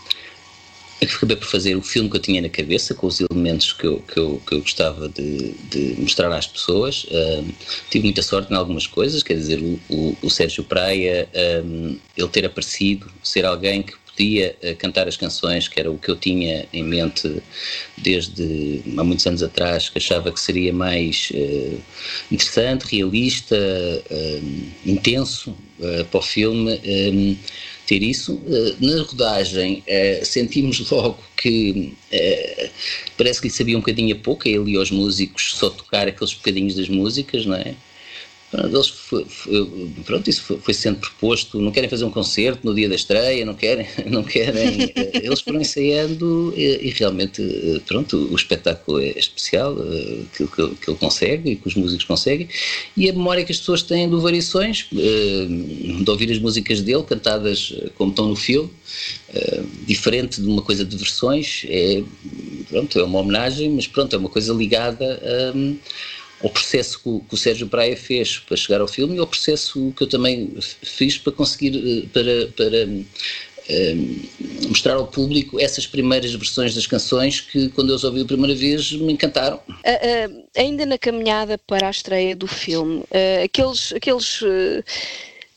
acabei 1.02 1.36
por 1.36 1.46
fazer 1.46 1.76
o 1.76 1.82
filme 1.82 2.10
que 2.10 2.16
eu 2.16 2.20
tinha 2.20 2.42
na 2.42 2.48
cabeça, 2.48 2.94
com 2.94 3.06
os 3.06 3.20
elementos 3.20 3.72
que 3.72 3.86
eu, 3.86 4.00
que 4.00 4.18
eu, 4.18 4.42
que 4.46 4.54
eu 4.54 4.60
gostava 4.60 5.08
de, 5.08 5.52
de 5.70 5.94
mostrar 5.98 6.32
às 6.32 6.46
pessoas. 6.46 7.06
Eh, 7.10 7.44
tive 7.90 8.04
muita 8.04 8.22
sorte 8.22 8.52
em 8.52 8.56
algumas 8.56 8.86
coisas, 8.86 9.22
quer 9.22 9.34
dizer, 9.34 9.60
o, 9.60 9.80
o, 9.88 10.16
o 10.22 10.30
Sérgio 10.30 10.64
Praia, 10.64 11.28
eh, 11.32 11.62
ele 12.16 12.28
ter 12.28 12.44
aparecido, 12.44 13.10
ser 13.22 13.44
alguém 13.44 13.82
que 13.82 13.94
podia 14.20 14.54
uh, 14.62 14.76
cantar 14.76 15.08
as 15.08 15.16
canções, 15.16 15.66
que 15.66 15.80
era 15.80 15.90
o 15.90 15.96
que 15.96 16.10
eu 16.10 16.16
tinha 16.16 16.66
em 16.74 16.84
mente 16.84 17.42
desde 17.96 18.82
há 18.98 19.02
muitos 19.02 19.26
anos 19.26 19.42
atrás, 19.42 19.88
que 19.88 19.96
achava 19.96 20.30
que 20.30 20.38
seria 20.38 20.74
mais 20.74 21.32
uh, 21.32 21.80
interessante, 22.30 22.82
realista, 22.82 23.56
intenso 24.84 25.56
para 26.10 26.18
o 26.18 26.22
filme. 26.22 26.78
Ter 27.86 28.02
isso. 28.02 28.40
Na 28.78 29.02
rodagem, 29.02 29.82
sentimos 30.22 30.78
logo 30.90 31.18
que 31.36 31.94
parece 33.16 33.40
que 33.40 33.48
lhe 33.48 33.52
sabia 33.52 33.76
um 33.76 33.80
bocadinho 33.80 34.14
a 34.14 34.18
pouco, 34.18 34.46
ele 34.46 34.72
e 34.72 34.76
aos 34.76 34.90
músicos, 34.90 35.54
só 35.56 35.70
tocar 35.70 36.06
aqueles 36.06 36.34
bocadinhos 36.34 36.74
das 36.74 36.88
músicas, 36.88 37.46
não 37.46 37.56
é? 37.56 37.74
Eles 38.52 38.88
foi, 38.88 39.24
foi, 39.26 39.90
pronto, 40.04 40.28
isso 40.28 40.42
foi, 40.42 40.58
foi, 40.58 40.74
sendo 40.74 40.98
proposto, 40.98 41.60
não 41.60 41.70
querem 41.70 41.88
fazer 41.88 42.04
um 42.04 42.10
concerto 42.10 42.66
no 42.66 42.74
dia 42.74 42.88
da 42.88 42.96
estreia, 42.96 43.44
não 43.44 43.54
querem, 43.54 43.86
não 44.10 44.24
querem, 44.24 44.92
eh, 44.96 45.20
eles 45.22 45.40
foram 45.40 45.60
ensaiando 45.60 46.52
e, 46.56 46.88
e, 46.88 46.90
realmente, 46.90 47.40
eh, 47.40 47.80
pronto, 47.86 48.16
o 48.16 48.34
espetáculo 48.34 49.00
é 49.00 49.10
especial, 49.10 49.76
eh, 49.80 50.22
que, 50.36 50.46
que, 50.48 50.74
que, 50.74 50.90
ele 50.90 50.98
consegue 50.98 51.52
e 51.52 51.56
que 51.56 51.68
os 51.68 51.76
músicos 51.76 52.04
conseguem, 52.04 52.48
e 52.96 53.08
a 53.08 53.12
memória 53.12 53.44
que 53.44 53.52
as 53.52 53.58
pessoas 53.58 53.82
têm 53.82 54.08
do 54.08 54.20
Variações, 54.20 54.86
de 54.90 56.10
ouvir 56.10 56.32
as 56.32 56.38
músicas 56.40 56.80
dele 56.80 57.04
cantadas 57.04 57.72
como 57.96 58.10
estão 58.10 58.26
no 58.26 58.36
filme, 58.36 58.70
diferente 59.86 60.40
de 60.40 60.48
uma 60.48 60.62
coisa 60.62 60.84
de 60.84 60.96
versões, 60.96 61.64
é, 61.68 62.02
pronto, 62.68 62.98
é 62.98 63.04
uma 63.04 63.20
homenagem, 63.20 63.70
mas 63.70 63.86
pronto, 63.86 64.14
é 64.14 64.18
uma 64.18 64.28
coisa 64.28 64.52
ligada 64.52 65.20
a 65.22 65.56
ao 66.42 66.50
processo 66.50 66.98
que, 66.98 67.28
que, 67.28 67.34
o 67.34 67.36
Sérgio 67.36 67.68
Praia 67.68 67.96
fez 67.96 68.38
para 68.38 68.56
chegar 68.56 68.80
ao 68.80 68.88
filme 68.88 69.16
e 69.16 69.18
ao 69.18 69.26
processo 69.26 69.92
que 69.96 70.02
eu 70.02 70.08
também 70.08 70.54
fiz 70.82 71.18
para 71.18 71.32
conseguir, 71.32 71.76
eh, 71.76 72.06
para, 72.12 72.46
para 72.56 72.86
uh, 72.86 74.68
mostrar 74.68 74.94
ao 74.94 75.06
público 75.06 75.60
essas 75.60 75.86
primeiras 75.86 76.32
versões 76.32 76.74
das 76.74 76.86
canções 76.86 77.40
que, 77.40 77.68
quando 77.70 77.90
eu 77.90 77.96
as 77.96 78.04
ouvi 78.04 78.22
a 78.22 78.24
primeira 78.24 78.54
vez, 78.54 78.92
me 78.92 79.12
encantaram. 79.12 79.60
Uh, 79.68 79.70
uh, 79.70 80.48
ainda 80.56 80.86
na 80.86 80.96
caminhada 80.96 81.58
para 81.58 81.88
a 81.88 81.90
estreia 81.90 82.34
do 82.34 82.46
filme, 82.46 83.04
aqueles. 83.44 83.92
aqueles 83.92 84.42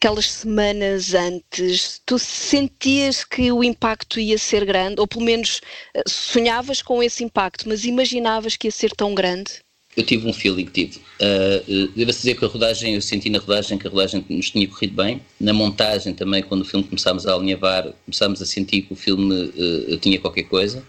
aquelas 0.04 0.30
semanas 0.30 1.14
antes, 1.14 2.02
tu 2.06 2.20
sentias 2.20 3.24
que 3.24 3.54
o 3.54 3.64
impacto 3.64 4.20
ia 4.20 4.38
ser 4.38 4.66
grande, 4.66 5.00
ou 5.00 5.08
pelo 5.08 5.24
menos 5.24 5.62
sonhavas 6.06 6.82
com 6.82 7.02
esse 7.02 7.24
impacto, 7.24 7.70
mas 7.70 7.86
imaginavas 7.86 8.58
que 8.58 8.68
ia 8.68 8.72
ser 8.72 8.92
tão 8.92 9.16
grande? 9.16 9.63
Eu 9.96 10.04
tive 10.04 10.28
um 10.28 10.34
feeling 10.34 10.66
que 10.66 10.72
tive. 10.72 11.02
Uh, 11.22 11.88
Devo-se 11.96 12.20
dizer 12.20 12.36
que 12.36 12.46
a 12.46 12.48
rodagem, 12.48 12.96
eu 12.96 13.02
senti 13.02 13.30
na 13.30 13.40
rodagem 13.40 13.78
que 13.78 13.88
a 13.88 13.90
rodagem 13.90 14.26
nos 14.30 14.50
tinha 14.50 14.68
corrido 14.68 14.96
bem. 14.96 15.22
Na 15.40 15.54
montagem 15.54 16.14
também, 16.14 16.42
quando 16.42 16.62
o 16.62 16.66
filme 16.66 16.86
começámos 16.86 17.26
a 17.28 17.34
alinhavar, 17.34 17.94
começámos 18.06 18.42
a 18.42 18.46
sentir 18.46 18.84
que 18.84 18.94
o 18.94 18.96
filme 18.96 19.34
uh, 19.34 19.98
tinha 19.98 20.20
qualquer 20.20 20.44
coisa. 20.44 20.84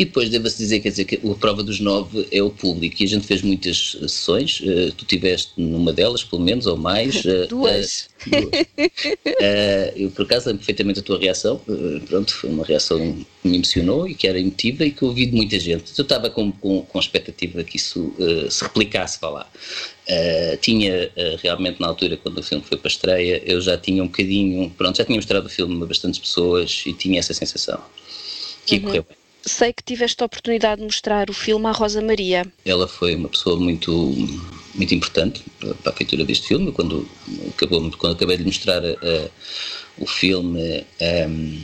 E 0.00 0.04
depois 0.06 0.30
devo-se 0.30 0.56
dizer, 0.56 0.80
quer 0.80 0.88
dizer, 0.88 1.04
que 1.04 1.16
a 1.16 1.34
prova 1.34 1.62
dos 1.62 1.78
nove 1.78 2.26
é 2.32 2.42
o 2.42 2.48
público. 2.48 2.96
E 3.02 3.04
a 3.04 3.08
gente 3.08 3.26
fez 3.26 3.42
muitas 3.42 3.98
sessões, 4.00 4.58
uh, 4.60 4.90
tu 4.92 5.04
tiveste 5.04 5.52
numa 5.58 5.92
delas, 5.92 6.24
pelo 6.24 6.40
menos, 6.40 6.66
ou 6.66 6.74
mais. 6.74 7.22
Uh, 7.22 7.46
duas. 7.50 8.08
Uh, 8.26 8.30
duas. 8.30 8.66
eu, 9.94 10.10
por 10.12 10.24
acaso, 10.24 10.46
lembro 10.46 10.60
perfeitamente 10.60 11.00
a 11.00 11.02
tua 11.02 11.18
reação. 11.18 11.60
pronto, 12.08 12.32
foi 12.32 12.48
uma 12.48 12.64
reação 12.64 12.98
que 13.42 13.48
me 13.50 13.56
emocionou 13.56 14.08
e 14.08 14.14
que 14.14 14.26
era 14.26 14.40
emotiva 14.40 14.86
e 14.86 14.90
que 14.90 15.04
ouvi 15.04 15.26
de 15.26 15.36
muita 15.36 15.60
gente. 15.60 15.92
Eu 15.98 16.02
estava 16.02 16.30
com, 16.30 16.50
com, 16.50 16.80
com 16.80 16.98
a 16.98 17.00
expectativa 17.02 17.62
que 17.62 17.76
isso 17.76 18.14
se 18.48 18.64
replicasse, 18.64 19.18
vá 19.20 19.28
lá. 19.28 19.52
tinha 20.62 21.12
realmente, 21.42 21.78
na 21.78 21.88
altura, 21.88 22.16
quando 22.16 22.38
o 22.38 22.42
filme 22.42 22.64
foi 22.66 22.78
para 22.78 22.88
a 22.88 22.92
estreia, 22.92 23.42
eu 23.44 23.60
já 23.60 23.76
tinha 23.76 24.02
um 24.02 24.06
bocadinho, 24.06 24.70
pronto, 24.78 24.96
já 24.96 25.04
tinha 25.04 25.16
mostrado 25.16 25.46
o 25.46 25.50
filme 25.50 25.82
a 25.82 25.84
bastantes 25.84 26.18
pessoas 26.18 26.84
e 26.86 26.94
tinha 26.94 27.18
essa 27.18 27.34
sensação 27.34 27.78
que 28.64 28.76
uhum. 28.76 28.82
correu 28.82 29.06
bem 29.06 29.19
sei 29.44 29.72
que 29.72 29.82
tiveste 29.82 30.22
a 30.22 30.26
oportunidade 30.26 30.80
de 30.80 30.86
mostrar 30.86 31.30
o 31.30 31.32
filme 31.32 31.66
à 31.66 31.72
Rosa 31.72 32.00
Maria. 32.00 32.46
Ela 32.64 32.86
foi 32.86 33.14
uma 33.14 33.28
pessoa 33.28 33.58
muito 33.58 34.14
muito 34.74 34.94
importante 34.94 35.42
para 35.82 35.92
a 35.92 35.96
feitura 35.96 36.24
deste 36.24 36.48
filme. 36.48 36.72
Quando, 36.72 37.08
acabou, 37.48 37.90
quando 37.98 38.14
acabei 38.14 38.36
de 38.36 38.44
mostrar 38.44 38.82
uh, 38.82 39.30
o 39.98 40.06
filme, 40.06 40.84
um, 41.28 41.62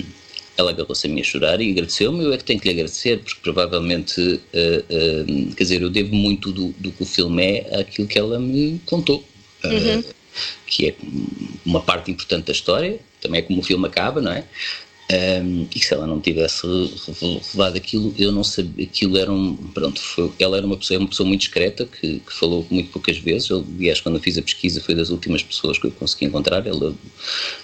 ela 0.57 0.71
agarrou-se 0.71 1.07
a 1.07 1.11
mim 1.11 1.21
a 1.21 1.25
chorar 1.25 1.61
e 1.61 1.71
agradeceu-me. 1.71 2.25
Eu 2.25 2.33
é 2.33 2.39
que 2.39 2.45
tenho 2.45 2.61
que 2.61 2.69
lhe 2.69 2.75
agradecer, 2.75 3.19
porque 3.19 3.41
provavelmente, 3.43 4.21
uh, 4.21 4.35
uh, 4.35 5.55
quer 5.55 5.63
dizer, 5.63 5.83
eu 5.83 5.91
devo 5.91 6.15
muito 6.15 6.53
do, 6.53 6.69
do, 6.79 6.91
que 6.91 7.03
o 7.03 7.07
filme 7.07 7.43
é 7.43 7.81
àquilo 7.81 8.09
que 8.09 8.19
ela 8.19 8.39
me 8.39 8.81
contou. 8.87 9.25
Uhum. 9.65 10.05
Que 10.67 10.89
é 10.89 10.95
uma 11.65 11.81
parte 11.81 12.11
importante 12.11 12.47
da 12.47 12.53
história, 12.53 12.99
também 13.21 13.41
é 13.41 13.43
como 13.43 13.61
o 13.61 13.63
filme 13.63 13.87
acaba, 13.87 14.21
não 14.21 14.33
é? 14.33 14.45
Um, 15.09 15.69
e 15.73 15.79
se 15.79 15.95
ela 15.95 16.05
não 16.05 16.21
tivesse 16.21 16.67
revelado 17.21 17.77
aquilo, 17.77 18.13
eu 18.19 18.33
não 18.33 18.43
sabia. 18.43 18.85
Aquilo 18.85 19.17
era 19.17 19.31
um. 19.31 19.55
Pronto, 19.55 20.01
foi, 20.01 20.33
ela 20.41 20.57
era 20.57 20.67
uma 20.67 20.77
pessoa, 20.77 20.99
uma 20.99 21.09
pessoa 21.09 21.29
muito 21.29 21.43
discreta 21.43 21.87
que, 21.87 22.19
que 22.19 22.33
falou 22.33 22.67
muito 22.71 22.91
poucas 22.91 23.17
vezes. 23.19 23.49
Eu, 23.49 23.65
aliás, 23.79 24.01
quando 24.01 24.17
eu 24.17 24.21
fiz 24.21 24.37
a 24.37 24.43
pesquisa, 24.43 24.81
foi 24.81 24.97
das 24.97 25.11
últimas 25.11 25.45
pessoas 25.45 25.79
que 25.79 25.87
eu 25.87 25.93
consegui 25.93 26.25
encontrar. 26.25 26.67
Ela, 26.67 26.93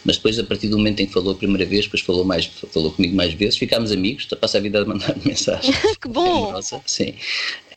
mas 0.05 0.17
depois, 0.17 0.39
a 0.39 0.45
partir 0.45 0.69
do 0.69 0.79
momento 0.79 1.01
em 1.01 1.07
que 1.07 1.13
falou 1.13 1.33
a 1.33 1.37
primeira 1.37 1.67
vez, 1.67 1.87
depois 1.87 2.01
falou, 2.03 2.25
mais, 2.25 2.47
falou 2.47 2.93
comigo 2.93 3.17
mais 3.17 3.35
vezes, 3.35 3.57
ficámos 3.57 3.91
amigos. 3.91 4.27
Passa 4.41 4.59
a 4.59 4.61
vida 4.61 4.81
a 4.81 4.85
mandar 4.85 5.17
mensagens. 5.27 5.77
que 6.01 6.09
bom! 6.09 6.57
É, 6.57 6.63
sim. 6.87 7.15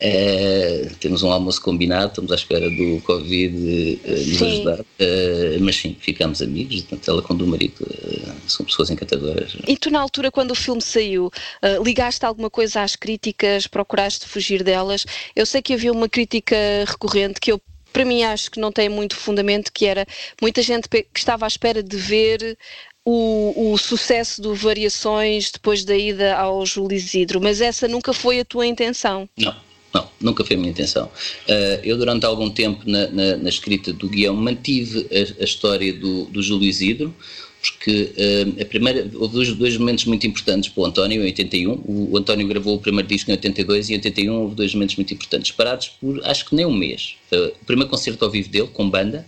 É, 0.00 0.90
temos 1.00 1.22
um 1.22 1.30
almoço 1.30 1.60
combinado, 1.60 2.08
estamos 2.08 2.32
à 2.32 2.34
espera 2.34 2.68
do 2.68 3.00
Covid 3.02 3.56
uh, 3.56 4.10
nos 4.10 4.38
sim. 4.38 4.52
ajudar, 4.52 4.80
uh, 4.80 5.60
mas 5.60 5.76
sim, 5.76 5.96
ficamos 6.00 6.42
amigos. 6.42 6.82
Portanto, 6.82 7.10
ela 7.10 7.22
com 7.22 7.34
o 7.34 7.46
marido 7.46 7.80
uh, 7.82 8.32
são 8.46 8.66
pessoas 8.66 8.90
encantadoras. 8.90 9.56
E 9.66 9.76
tu, 9.76 9.90
na 9.90 10.00
altura, 10.00 10.30
quando 10.30 10.50
o 10.50 10.54
filme 10.54 10.82
saiu, 10.82 11.30
ligaste 11.84 12.24
alguma 12.24 12.50
coisa 12.50 12.82
às 12.82 12.96
críticas, 12.96 13.66
procuraste 13.66 14.26
fugir 14.26 14.62
delas? 14.62 15.06
Eu 15.34 15.46
sei 15.46 15.62
que 15.62 15.72
havia 15.72 15.92
uma 15.92 16.08
crítica 16.08 16.56
recorrente 16.86 17.40
que 17.40 17.52
eu 17.52 17.60
para 17.92 18.04
mim 18.04 18.24
acho 18.24 18.50
que 18.50 18.60
não 18.60 18.70
tem 18.70 18.90
muito 18.90 19.16
fundamento, 19.16 19.72
que 19.72 19.86
era 19.86 20.04
muita 20.42 20.60
gente 20.60 20.86
que 20.86 21.06
estava 21.16 21.46
à 21.46 21.48
espera 21.48 21.82
de 21.82 21.96
ver 21.96 22.58
o, 23.06 23.72
o, 23.72 23.78
sucesso 23.78 24.42
do 24.42 24.54
Variações 24.54 25.50
depois 25.50 25.82
da 25.82 25.96
ida 25.96 26.36
ao 26.36 26.66
Júlio 26.66 26.96
Isidro, 26.96 27.40
mas 27.40 27.60
essa 27.60 27.86
nunca 27.86 28.12
foi 28.12 28.40
a 28.40 28.44
tua 28.44 28.66
intenção. 28.66 29.28
Não, 29.38 29.54
não, 29.96 30.08
nunca 30.20 30.44
foi 30.44 30.56
a 30.56 30.58
minha 30.58 30.70
intenção. 30.70 31.06
Uh, 31.06 31.80
eu, 31.82 31.96
durante 31.96 32.26
algum 32.26 32.50
tempo, 32.50 32.82
na, 32.86 33.08
na, 33.08 33.36
na 33.36 33.48
escrita 33.48 33.92
do 33.92 34.08
guião, 34.08 34.36
mantive 34.36 35.06
a, 35.10 35.42
a 35.42 35.44
história 35.44 35.92
do, 35.92 36.24
do 36.26 36.42
Júlio 36.42 36.68
Isidro, 36.68 37.14
porque 37.62 38.12
uh, 38.12 38.62
a 38.62 38.64
primeira, 38.66 39.10
houve 39.14 39.34
dois, 39.34 39.52
dois, 39.54 39.76
momentos 39.76 40.04
muito 40.04 40.26
importantes 40.26 40.68
para 40.68 40.82
o 40.82 40.86
António 40.86 41.22
em 41.22 41.24
81. 41.24 41.72
O, 41.72 42.10
o, 42.12 42.16
António 42.18 42.46
gravou 42.46 42.76
o 42.76 42.78
primeiro 42.78 43.08
disco 43.08 43.30
em 43.30 43.34
82 43.34 43.88
e 43.88 43.92
em 43.92 43.96
81 43.96 44.34
houve 44.34 44.54
dois 44.54 44.74
momentos 44.74 44.96
muito 44.96 45.14
importantes, 45.14 45.50
parados 45.50 45.88
por 46.00 46.20
acho 46.24 46.44
que 46.44 46.54
nem 46.54 46.66
um 46.66 46.74
mês. 46.74 47.16
Uh, 47.32 47.52
o 47.60 47.64
primeiro 47.64 47.90
concerto 47.90 48.24
ao 48.24 48.30
vivo 48.30 48.48
dele, 48.48 48.68
com 48.72 48.88
banda, 48.88 49.26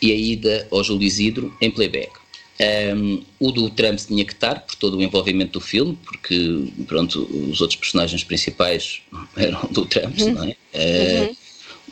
e 0.00 0.12
a 0.12 0.14
ida 0.14 0.68
ao 0.70 0.84
Júlio 0.84 1.06
Isidro 1.06 1.52
em 1.60 1.70
playback. 1.70 2.25
Um, 2.58 3.22
o 3.38 3.52
do 3.52 3.68
Trump 3.68 3.98
tinha 3.98 4.24
que 4.24 4.32
estar 4.32 4.60
por 4.60 4.74
todo 4.76 4.96
o 4.96 5.02
envolvimento 5.02 5.52
do 5.52 5.60
filme, 5.60 5.98
porque 6.02 6.72
pronto, 6.86 7.28
os 7.50 7.60
outros 7.60 7.78
personagens 7.78 8.24
principais 8.24 9.02
eram 9.36 9.60
do 9.70 9.84
Trump, 9.84 10.18
uhum. 10.18 10.32
não 10.32 10.44
é? 10.44 10.56
Uh, 10.74 11.28
uhum. 11.28 11.36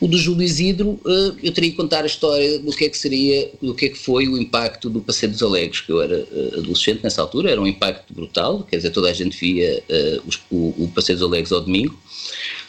O 0.01 0.07
do 0.09 0.17
Júlio 0.17 0.43
Isidro, 0.43 0.99
uh, 1.05 1.37
eu 1.41 1.53
teria 1.53 1.69
que 1.69 1.77
contar 1.77 2.03
a 2.03 2.07
história 2.07 2.59
do 2.59 2.71
que 2.71 2.85
é 2.85 2.89
que 2.89 2.97
seria, 2.97 3.49
do 3.61 3.73
que 3.73 3.85
é 3.85 3.89
que 3.89 3.97
foi 3.97 4.27
o 4.27 4.37
impacto 4.37 4.89
do 4.89 4.99
Passeio 4.99 5.31
dos 5.31 5.41
Alegres, 5.41 5.81
que 5.81 5.91
eu 5.91 6.01
era 6.01 6.17
uh, 6.17 6.59
adolescente 6.59 7.01
nessa 7.03 7.21
altura, 7.21 7.51
era 7.51 7.61
um 7.61 7.67
impacto 7.67 8.13
brutal, 8.13 8.63
quer 8.63 8.77
dizer, 8.77 8.89
toda 8.89 9.09
a 9.09 9.13
gente 9.13 9.37
via 9.37 9.83
os, 10.25 10.41
o, 10.49 10.83
o 10.83 10.91
Passeio 10.93 11.17
dos 11.17 11.27
Alegres 11.27 11.51
ao 11.51 11.61
domingo, 11.61 11.97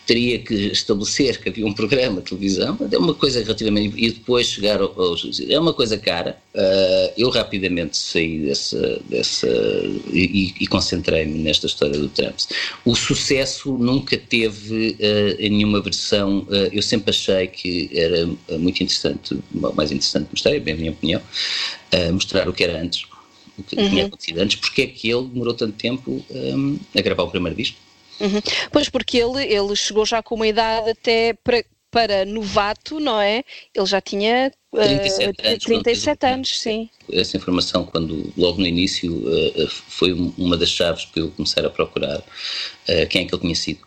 teria 0.06 0.38
que 0.38 0.54
estabelecer 0.54 1.42
que 1.42 1.48
havia 1.48 1.66
um 1.66 1.72
programa 1.72 2.20
de 2.20 2.28
televisão, 2.28 2.78
é 2.90 2.96
uma 2.96 3.12
coisa 3.12 3.42
relativamente. 3.42 3.94
e 3.96 4.12
depois 4.12 4.46
chegar 4.46 4.80
aos. 4.80 5.40
É 5.48 5.58
uma 5.58 5.74
coisa 5.74 5.98
cara. 5.98 6.38
Uh, 6.54 7.12
eu 7.18 7.28
rapidamente 7.28 7.96
saí 7.96 8.38
dessa. 8.38 9.00
dessa 9.08 9.48
e, 10.12 10.54
e 10.60 10.66
concentrei-me 10.68 11.38
nesta 11.40 11.66
história 11.66 11.98
do 11.98 12.08
Trump. 12.08 12.36
O 12.84 12.94
sucesso 12.94 13.76
nunca 13.76 14.16
teve 14.16 14.96
uh, 15.00 15.40
em 15.40 15.50
nenhuma 15.50 15.82
versão. 15.82 16.46
Uh, 16.48 16.70
eu 16.72 16.82
sempre 16.82 17.10
achei 17.10 17.48
que 17.48 17.90
era 17.92 18.26
muito 18.58 18.82
interessante, 18.82 19.36
mais 19.52 19.90
interessante 19.90 20.28
mostrar, 20.30 20.54
é 20.54 20.60
bem 20.60 20.74
a 20.74 20.76
minha 20.76 20.90
opinião, 20.92 21.20
mostrar 22.12 22.48
o 22.48 22.52
que 22.52 22.62
era 22.62 22.80
antes. 22.80 23.04
O 23.58 23.62
que 23.62 23.74
uhum. 23.74 23.88
tinha 23.88 24.06
acontecido 24.06 24.38
antes, 24.38 24.56
porque 24.56 24.82
é 24.82 24.86
que 24.86 25.10
ele 25.10 25.28
demorou 25.28 25.54
tanto 25.54 25.72
tempo 25.72 26.24
um, 26.30 26.78
a 26.94 27.00
gravar 27.00 27.22
o 27.22 27.30
primeiro 27.30 27.56
disco 27.56 27.85
Uhum. 28.20 28.40
Pois 28.70 28.88
porque 28.88 29.18
ele, 29.18 29.44
ele 29.44 29.76
chegou 29.76 30.06
já 30.06 30.22
com 30.22 30.34
uma 30.34 30.46
idade 30.46 30.90
até 30.90 31.34
para, 31.34 31.64
para 31.90 32.24
novato, 32.24 32.98
não 33.00 33.20
é? 33.20 33.44
Ele 33.74 33.86
já 33.86 34.00
tinha 34.00 34.52
uh, 34.72 34.78
37 34.78 35.46
anos, 35.46 35.64
37 35.64 36.26
anos 36.26 36.60
sim. 36.60 36.90
Essa 37.10 37.36
informação, 37.36 37.84
quando 37.84 38.32
logo 38.36 38.58
no 38.58 38.66
início, 38.66 39.12
uh, 39.12 39.68
foi 39.88 40.12
uma 40.12 40.56
das 40.56 40.70
chaves 40.70 41.04
para 41.04 41.22
eu 41.22 41.30
começar 41.30 41.64
a 41.64 41.70
procurar 41.70 42.18
uh, 42.18 43.06
quem 43.08 43.22
é 43.22 43.24
que 43.24 43.34
ele 43.34 43.42
tinha 43.42 43.54
sido. 43.54 43.85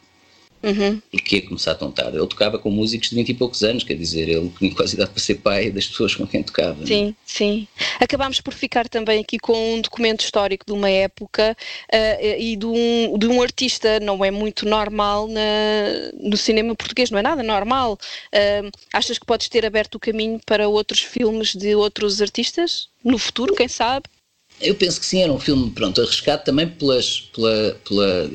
Uhum. 0.62 1.02
Porquê 1.12 1.42
começar 1.42 1.76
tão 1.76 1.92
tarde? 1.92 2.18
Ele 2.18 2.28
tocava 2.28 2.60
com 2.60 2.70
músicos 2.70 3.10
de 3.10 3.16
20 3.16 3.30
e 3.30 3.34
poucos 3.34 3.64
anos, 3.64 3.84
quer 3.84 3.96
dizer, 3.96 4.28
ele 4.28 4.52
tinha 4.58 4.74
quase 4.74 4.96
idade 4.96 5.12
para 5.12 5.22
ser 5.22 5.36
pai 5.36 5.72
das 5.72 5.88
pessoas 5.88 6.16
com 6.16 6.28
quem 6.28 6.44
tocava. 6.44 6.86
Sim, 6.86 7.06
não? 7.06 7.16
sim. 7.26 7.68
Acabámos 8.00 8.42
por 8.42 8.54
ficar 8.54 8.90
também 8.90 9.22
aqui 9.22 9.40
com 9.40 9.76
um 9.76 9.82
documento 9.82 10.22
histórico 10.22 10.66
de 10.66 10.74
uma 10.74 10.90
época 10.90 11.56
uh, 11.94 12.38
e 12.38 12.56
de 12.56 12.66
um, 12.66 13.18
de 13.18 13.28
um 13.28 13.42
artista, 13.42 14.00
não 14.00 14.24
é 14.24 14.32
muito 14.32 14.68
normal 14.68 15.28
na, 15.28 15.42
no 16.20 16.36
cinema 16.36 16.76
português, 16.76 17.10
não 17.10 17.20
é 17.20 17.22
nada 17.22 17.42
normal. 17.42 17.98
Uh, 18.34 18.70
achas 18.94 19.18
que 19.18 19.26
podes 19.26 19.48
ter 19.48 19.66
aberto 19.66 19.96
o 19.96 20.00
caminho 20.00 20.42
para 20.46 20.68
outros 20.68 21.00
filmes 21.00 21.56
de 21.56 21.74
outros 21.76 22.22
artistas? 22.22 22.90
No 23.04 23.18
futuro, 23.18 23.56
quem 23.56 23.68
sabe? 23.70 24.06
Eu 24.62 24.76
penso 24.76 25.00
que 25.00 25.06
sim, 25.06 25.22
era 25.22 25.32
um 25.32 25.40
filme, 25.40 25.72
pronto, 25.72 26.02
arriscado 26.02 26.44
também 26.44 26.68
pelas, 26.68 27.22
pela, 27.34 27.80
pela 27.88 28.30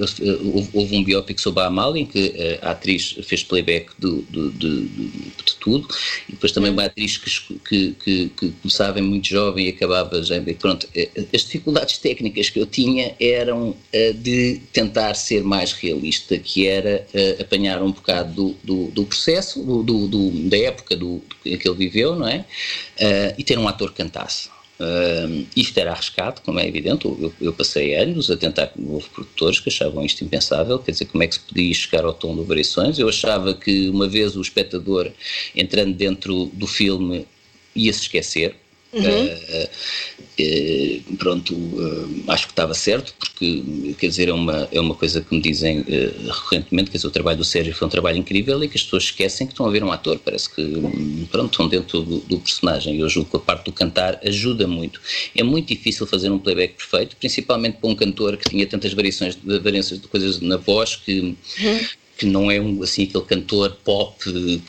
houve 0.73 0.97
um 0.97 1.05
biópico 1.05 1.39
sobre 1.39 1.63
a 1.63 1.67
Amália 1.67 2.01
em 2.01 2.07
que 2.07 2.33
eh, 2.35 2.59
a 2.63 2.71
atriz 2.71 3.17
fez 3.25 3.43
playback 3.43 3.91
do, 3.99 4.23
do, 4.23 4.51
de, 4.53 4.87
de, 4.87 5.57
tudo 5.61 5.87
e 6.27 6.33
depois 6.33 6.51
também 6.53 6.71
uma 6.71 6.85
atriz 6.85 7.19
que, 7.19 7.59
que, 7.59 7.93
que, 7.93 8.29
que 8.31 8.51
começava 8.63 9.03
muito 9.03 9.29
jovem 9.29 9.67
e 9.67 9.69
acabava 9.69 10.23
já, 10.23 10.37
pronto, 10.59 10.89
eh, 10.95 11.11
as 11.35 11.43
dificuldades 11.43 11.99
técnicas 11.99 12.49
que 12.49 12.59
eu 12.59 12.67
tinha 12.67 13.15
eram 13.21 13.77
eh, 13.93 14.15
de 14.15 14.63
tentar 14.73 15.15
ser 15.15 15.45
mais 15.45 15.73
realista, 15.73 16.39
que 16.39 16.67
era 16.67 17.07
apanhar 17.39 17.83
um 17.83 17.93
bocado 17.93 18.33
do, 18.33 18.57
do, 18.65 18.91
do 18.91 19.05
processo, 19.05 19.63
do, 19.63 20.09
do, 20.09 20.31
da 20.49 20.57
época 20.57 20.97
do, 20.97 21.23
em 21.45 21.59
que 21.59 21.69
ele 21.69 21.77
viveu, 21.77 22.17
não 22.17 22.27
é? 22.27 22.45
e 23.37 23.45
ter 23.45 23.59
um 23.59 23.69
ator 23.69 23.91
que 23.91 23.97
cantasse. 23.99 24.54
Uh, 24.79 25.47
isto 25.57 25.79
era 25.79 25.93
arriscado, 25.93 26.41
como 26.43 26.59
é 26.59 26.67
evidente. 26.67 27.05
Eu, 27.07 27.33
eu, 27.41 27.53
passei 27.53 27.95
anos 27.95 28.31
a 28.31 28.37
tentar. 28.37 28.73
Houve 28.77 29.09
produtores 29.09 29.61
que 29.61 29.69
achavam 29.69 30.05
isto 30.05 30.25
impensável, 30.25 30.79
quer 30.79 30.93
dizer, 30.93 31.05
como 31.07 31.23
é 31.23 31.29
que 31.29 31.35
se 31.35 31.41
podia 31.41 31.75
chegar 31.75 32.05
ao 32.05 32.13
tom 32.13 32.35
de 32.37 32.43
variações. 32.43 32.99
Eu 32.99 33.09
achava 33.09 33.55
que 33.55 33.89
uma 33.89 34.09
vez 34.09 34.37
o 34.37 34.41
espectador 34.41 35.11
entrando 35.55 35.95
dentro 35.95 36.47
do 36.53 36.67
filme 36.67 37.27
ia 37.75 37.93
se 37.93 38.03
esquecer, 38.03 38.57
Uhum. 38.95 39.27
Uh, 39.27 41.11
uh, 41.13 41.17
pronto, 41.17 41.55
uh, 41.55 42.25
acho 42.29 42.47
que 42.47 42.53
estava 42.53 42.75
certo, 42.75 43.13
porque 43.19 43.95
quer 43.99 44.07
dizer, 44.07 44.29
é 44.29 44.33
uma, 44.33 44.69
é 44.71 44.81
uma 44.81 44.95
coisa 44.95 45.21
que 45.21 45.35
me 45.35 45.41
dizem 45.41 45.85
recorrentemente, 46.27 46.91
quer 46.91 46.99
dizer, 46.99 47.09
o 47.09 47.11
trabalho 47.11 47.39
do 47.39 47.45
Sérgio 47.45 47.75
foi 47.75 47.87
um 47.87 47.91
trabalho 47.91 48.19
incrível 48.19 48.63
e 48.63 48.69
que 48.69 48.77
as 48.77 48.85
pessoas 48.85 49.05
esquecem 49.05 49.47
que 49.47 49.53
estão 49.53 49.67
a 49.67 49.71
ver 49.71 49.83
um 49.83 49.91
ator, 49.91 50.19
parece 50.25 50.49
que 50.55 50.63
pronto, 51.31 51.51
estão 51.51 51.69
dentro 51.69 52.03
do, 52.03 52.19
do 52.21 52.39
personagem. 52.39 52.99
Eu 53.01 53.09
julgo 53.09 53.31
que 53.31 53.37
a 53.37 53.41
parte 53.41 53.65
do 53.65 53.73
cantar 53.73 54.21
ajuda 54.25 54.67
muito. 54.67 55.01
É 55.35 55.43
muito 55.43 55.69
difícil 55.69 56.07
fazer 56.07 56.31
um 56.31 56.39
playback 56.39 56.75
perfeito, 56.75 57.17
principalmente 57.17 57.79
para 57.79 57.91
um 57.91 57.95
cantor 57.97 58.37
que 58.37 58.49
tinha 58.49 58.67
tantas 58.67 58.93
variações 58.93 59.35
de 59.35 59.59
variações 59.59 60.01
de 60.01 60.07
coisas 60.07 60.41
na 60.41 60.57
voz 60.57 60.97
que. 60.97 61.21
Uhum 61.21 62.04
que 62.17 62.27
não 62.27 62.51
é 62.51 62.61
um, 62.61 62.83
assim 62.83 63.05
aquele 63.05 63.25
cantor 63.25 63.77
pop 63.85 64.15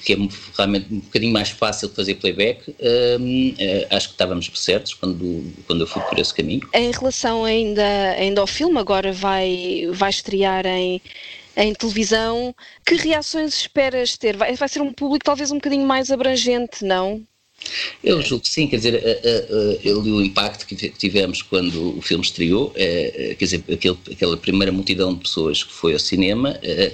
que 0.04 0.14
é 0.14 0.18
realmente 0.58 0.88
um 0.92 1.00
bocadinho 1.00 1.34
mais 1.34 1.50
fácil 1.50 1.90
de 1.90 1.96
fazer 1.96 2.16
playback, 2.16 2.76
um, 3.20 3.50
uh, 3.50 3.96
acho 3.96 4.08
que 4.10 4.14
estávamos 4.14 4.50
certos 4.56 4.94
quando, 4.94 5.54
quando 5.68 5.82
eu 5.82 5.88
fui 5.88 6.02
por 6.04 6.18
esse 6.18 6.34
caminho. 6.34 6.68
Em 6.74 6.92
relação 6.92 7.46
ainda, 7.46 7.84
ainda 8.18 8.42
ao 8.42 8.48
filme, 8.48 8.80
agora 8.80 9.12
vai, 9.12 9.88
vai 9.92 10.10
estrear 10.10 10.66
em, 10.66 11.02
em 11.56 11.74
televisão, 11.74 12.54
que 12.86 12.96
reações 12.96 13.54
esperas 13.54 14.18
ter? 14.18 14.36
Vai, 14.36 14.56
vai 14.56 14.70
ser 14.70 14.82
um 14.82 14.92
público 14.92 15.26
talvez 15.26 15.52
um 15.52 15.56
bocadinho 15.56 15.86
mais 15.86 16.12
abrangente, 16.12 16.84
não? 16.84 17.24
Eu 18.04 18.22
julgo 18.22 18.44
que 18.44 18.50
sim, 18.50 18.68
quer 18.68 18.78
dizer, 18.78 19.22
eu 19.84 20.02
li 20.02 20.12
o 20.12 20.22
impacto 20.22 20.66
que 20.66 20.76
tivemos 20.90 21.42
quando 21.42 21.98
o 21.98 22.02
filme 22.02 22.24
estreou, 22.24 22.72
eh, 22.76 23.14
eh, 23.16 23.36
quer 23.36 23.46
dizer, 23.46 23.64
aquele, 23.72 23.98
aquela 24.12 24.38
primeira 24.38 24.72
multidão 24.72 25.14
de 25.14 25.22
pessoas 25.22 25.64
que 25.64 25.74
foi 25.74 25.94
ao 25.94 26.00
cinema, 26.00 26.58
eh, 26.62 26.92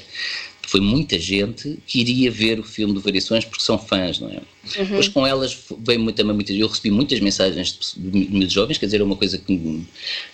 foi 0.68 0.80
muita 0.80 1.20
gente 1.20 1.78
que 1.86 2.00
iria 2.00 2.32
ver 2.32 2.60
o 2.60 2.64
filme 2.64 2.94
de 2.94 3.00
Variações 3.00 3.46
porque 3.46 3.64
são 3.64 3.78
fãs, 3.78 4.20
não 4.20 4.30
é? 4.30 4.42
Uhum. 4.78 4.86
Depois 4.86 5.08
com 5.08 5.26
elas 5.26 5.58
veio 5.80 6.12
também 6.12 6.36
muitas, 6.36 6.56
eu 6.56 6.68
recebi 6.68 6.92
muitas 6.92 7.20
mensagens 7.20 7.96
de, 7.98 8.26
de, 8.26 8.46
de 8.46 8.54
jovens, 8.54 8.78
quer 8.78 8.86
dizer, 8.86 9.02
é 9.02 9.04
uma 9.04 9.16
coisa 9.16 9.38
que 9.38 9.86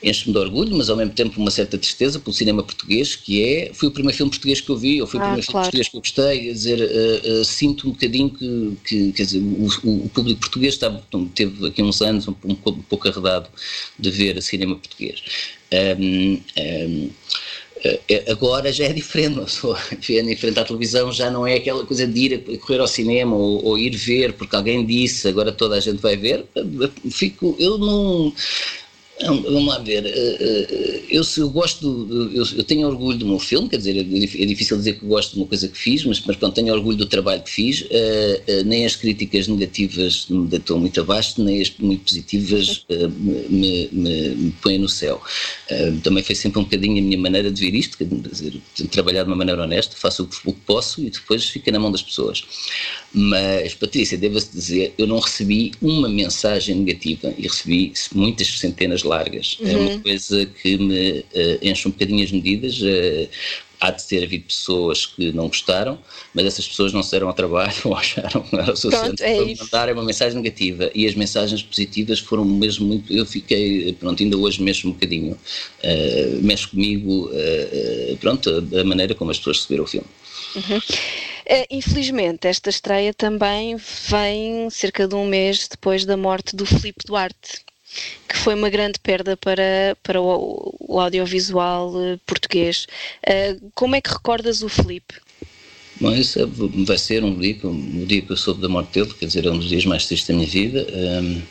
enche-me 0.03 0.34
de 0.34 0.38
orgulho, 0.38 0.75
mas 0.75 0.89
ao 0.89 0.98
mesmo 0.98 1.13
tempo 1.13 1.39
uma 1.39 1.50
certa 1.50 1.77
tristeza 1.77 2.19
pelo 2.19 2.34
cinema 2.34 2.62
português, 2.62 3.15
que 3.15 3.41
é, 3.41 3.71
foi 3.73 3.88
o 3.88 3.91
primeiro 3.91 4.17
filme 4.17 4.30
português 4.30 4.60
que 4.60 4.69
eu 4.69 4.78
vi, 4.78 5.01
ou 5.01 5.08
foi 5.08 5.19
o 5.19 5.23
ah, 5.23 5.25
primeiro 5.28 5.47
claro. 5.47 5.71
filme 5.71 5.84
português 5.84 5.88
que 5.88 5.95
eu 5.95 6.01
gostei, 6.01 6.45
quer 6.45 6.54
dizer, 6.54 6.80
uh, 6.80 7.41
uh, 7.41 7.45
sinto 7.45 7.88
um 7.88 7.91
bocadinho 7.91 8.30
que, 8.30 8.78
que 8.86 9.12
quer 9.13 9.23
dizer, 9.23 9.39
o, 9.39 9.65
o, 10.06 10.10
público 10.10 10.41
português 10.41 10.73
estava, 10.73 11.01
teve 11.34 11.65
aqui 11.65 11.82
uns 11.82 12.01
anos 12.01 12.28
um, 12.28 12.36
um, 12.43 12.56
pouco 12.56 13.08
arredado 13.08 13.47
de 13.97 14.12
ver 14.12 14.41
cinema 14.41 14.75
português. 14.75 15.23
Um, 15.99 16.39
um, 16.58 17.10
agora 18.30 18.71
já 18.71 18.86
é 18.86 18.93
diferente, 18.93 19.39
vendo 20.08 20.30
em 20.30 20.36
frente 20.36 20.60
à 20.60 20.63
televisão 20.63 21.12
já 21.12 21.30
não 21.30 21.45
é 21.45 21.56
aquela 21.56 21.86
coisa 21.86 22.06
de 22.08 22.19
ir 22.19 22.60
correr 22.60 22.80
ao 22.80 22.88
cinema 22.88 23.36
ou, 23.36 23.63
ou, 23.63 23.78
ir 23.78 23.95
ver 23.95 24.34
porque 24.34 24.56
alguém 24.56 24.86
disse, 24.86 25.28
agora 25.28 25.52
toda 25.52 25.76
a 25.76 25.80
gente 25.80 26.02
vai 26.02 26.15
ver. 26.15 26.45
Fico, 27.10 27.56
eu 27.60 27.78
não 27.78 28.34
Vamos 29.19 29.65
lá 29.65 29.80
ver, 29.80 30.06
eh, 30.06 30.38
eh, 30.39 31.03
eu, 31.10 31.23
eu 31.38 31.49
gosto, 31.49 32.08
eu, 32.34 32.45
eu, 32.56 32.63
tenho 32.63 32.88
orgulho 32.88 33.17
do 33.17 33.25
meu 33.25 33.39
filme, 33.39 33.67
quer 33.67 33.77
dizer, 33.77 33.97
é, 33.97 34.01
é 34.01 34.45
difícil 34.45 34.77
dizer 34.77 34.93
que 34.93 35.06
gosto 35.06 35.34
de 35.34 35.38
uma 35.39 35.47
coisa 35.47 35.67
que 35.67 35.77
fiz, 35.77 36.06
mas, 36.06 36.21
mas 36.21 36.36
pronto, 36.36 36.53
tenho 36.53 36.71
orgulho 36.71 36.97
do 36.97 37.06
trabalho 37.08 37.41
que 37.41 37.49
fiz, 37.49 37.82
uh, 37.82 38.63
nem 38.65 38.86
as 38.86 38.95
críticas 38.95 39.47
negativas 39.47 40.27
me 40.30 40.47
deitam 40.47 40.80
muito 40.80 41.01
abaixo, 41.01 41.41
nem 41.41 41.62
as 41.62 41.71
muito 41.80 42.03
positivas 42.03 42.86
me, 43.49 43.89
me, 43.89 43.89
me, 43.91 44.51
põem 44.62 44.77
no 44.77 44.88
céu. 44.88 45.19
também 46.03 46.23
foi 46.23 46.36
sempre 46.36 46.60
um 46.60 46.63
bocadinho 46.63 46.99
a 46.99 47.01
minha 47.01 47.17
maneira 47.17 47.49
de 47.49 47.60
ver 47.60 47.75
isto, 47.75 47.97
quer 47.97 48.06
dizer, 48.06 48.62
trabalhar 48.91 49.23
de 49.23 49.30
uma 49.30 49.36
maneira 49.36 49.63
honesta, 49.63 49.95
faço 49.95 50.30
o 50.45 50.53
que 50.53 50.62
posso 50.62 51.01
e 51.01 51.10
depois 51.10 51.45
fica 51.45 51.71
na 51.71 51.80
mão 51.80 51.91
das 51.91 52.03
pessoas. 52.03 52.43
Mas, 53.13 53.74
Patrícia, 53.74 54.17
devo-se 54.17 54.52
dizer, 54.52 54.93
eu 54.98 55.08
não 55.08 55.20
recebi 55.20 55.72
uma 55.82 56.10
mensagem 56.10 56.76
negativa 56.76 57.34
e 57.38 57.43
recebi 57.43 57.93
muitas 58.13 58.48
centenas 58.60 59.04
largas. 59.04 59.58
Uhum. 59.60 59.67
É 59.67 59.78
uma 59.78 59.91
uhum. 59.91 60.02
coisa 60.02 60.46
que 60.46 60.78
me 60.78 61.20
uh, 61.20 61.26
enche 61.62 61.88
um 61.88 61.91
bocadinho 61.91 62.24
as 62.24 62.32
medidas. 62.32 62.80
Uh, 62.82 63.28
há 63.80 63.91
de 63.91 64.06
ter 64.08 64.24
havido 64.24 64.46
pessoas 64.46 65.06
que 65.06 65.32
não 65.32 65.48
gostaram, 65.48 66.00
mas 66.34 66.46
essas 66.46 66.67
pessoas 66.67 66.93
não 66.93 67.04
se 67.04 67.12
deram 67.12 67.28
ao 67.28 67.34
trabalho 67.34 67.74
ou 67.86 67.96
acharam 67.96 68.41
que 68.41 68.56
era 68.56 68.74
o 68.74 68.76
suficiente 68.76 69.24
é 69.24 69.36
para 69.36 69.63
mandar 69.63 69.93
uma 69.93 70.04
mensagem 70.04 70.38
negativa. 70.38 70.89
E 70.93 71.06
as 71.06 71.15
mensagens 71.15 71.62
positivas 71.62 72.20
foram 72.20 72.43
mesmo 72.43 72.88
muito. 72.88 73.12
Eu 73.12 73.26
fiquei, 73.26 73.93
pronto, 73.93 74.22
ainda 74.22 74.38
hoje 74.38 74.62
mesmo 74.62 74.89
um 74.89 74.93
bocadinho, 74.93 75.34
uh, 75.34 76.43
mexe 76.43 76.67
comigo, 76.67 77.30
uh, 77.30 78.17
pronto, 78.17 78.50
a, 78.50 78.82
a, 78.82 78.84
maneira 78.84 79.13
como 79.13 79.32
as 79.32 79.38
pessoas 79.38 79.58
receberam 79.58 79.84
o 79.84 79.88
filme. 79.88 80.08
Uhum. 80.56 80.80
Infelizmente, 81.69 82.47
esta 82.47 82.69
estreia 82.69 83.13
também 83.13 83.77
vem 83.77 84.69
cerca 84.69 85.07
de 85.07 85.15
um 85.15 85.25
mês 85.25 85.67
depois 85.67 86.05
da 86.05 86.17
morte 86.17 86.55
do 86.55 86.65
Filipe 86.65 87.05
Duarte 87.05 87.65
que 88.27 88.38
foi 88.38 88.53
uma 88.53 88.69
grande 88.69 88.99
perda 88.99 89.38
para, 89.38 89.97
para 90.03 90.21
o, 90.21 90.75
o 90.79 90.99
audiovisual 90.99 91.93
uh, 91.95 92.19
português. 92.25 92.88
Uh, 93.25 93.71
como 93.73 93.95
é 93.95 94.01
que 94.01 94.10
recordas 94.10 94.62
o 94.62 94.69
Felipe? 94.69 95.15
Bom, 95.99 96.13
isso 96.13 96.39
é, 96.39 96.45
vai 96.86 96.97
ser 96.97 97.23
um 97.23 97.38
dia, 97.39 97.57
um 97.63 98.05
dia 98.05 98.21
que 98.21 98.31
eu 98.31 98.38
soube 98.38 98.62
da 98.62 98.69
morte 98.69 98.93
dele, 98.93 99.13
quer 99.17 99.25
dizer, 99.25 99.45
é 99.45 99.51
um 99.51 99.57
dos 99.57 99.69
dias 99.69 99.86
mais 99.86 100.05
tristes 100.05 100.27
da 100.27 100.36
minha 100.36 100.47
vida. 100.47 100.86
Um, 100.93 101.41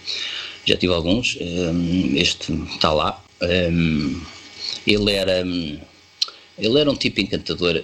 já 0.64 0.76
tive 0.76 0.92
alguns, 0.92 1.36
um, 1.40 2.16
este 2.16 2.52
está 2.74 2.92
lá. 2.92 3.24
Um, 3.42 4.20
ele 4.86 5.12
era 5.12 5.40
ele 6.58 6.80
era 6.80 6.90
um 6.90 6.94
tipo 6.94 7.20
encantador. 7.20 7.82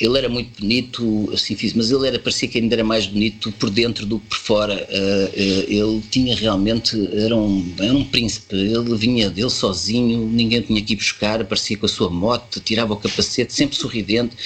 Ele 0.00 0.18
era 0.18 0.28
muito 0.28 0.60
bonito, 0.60 1.30
assim 1.32 1.56
mas 1.74 1.90
ele 1.90 2.06
era, 2.06 2.18
parecia 2.18 2.48
que 2.48 2.58
ainda 2.58 2.74
era 2.74 2.84
mais 2.84 3.06
bonito 3.06 3.50
por 3.52 3.68
dentro 3.68 4.06
do 4.06 4.20
que 4.20 4.28
por 4.28 4.38
fora. 4.38 4.74
Uh, 4.74 5.26
uh, 5.26 5.64
ele 5.68 6.02
tinha 6.10 6.36
realmente, 6.36 6.96
era 7.14 7.34
um, 7.36 7.74
era 7.78 7.92
um 7.92 8.04
príncipe, 8.04 8.54
ele 8.54 8.96
vinha 8.96 9.28
dele 9.28 9.50
sozinho, 9.50 10.28
ninguém 10.28 10.62
tinha 10.62 10.80
que 10.80 10.92
ir 10.92 10.96
buscar, 10.96 11.40
aparecia 11.40 11.76
com 11.76 11.86
a 11.86 11.88
sua 11.88 12.10
moto, 12.10 12.60
tirava 12.60 12.92
o 12.92 12.96
capacete, 12.96 13.52
sempre 13.52 13.76
sorridente. 13.76 14.36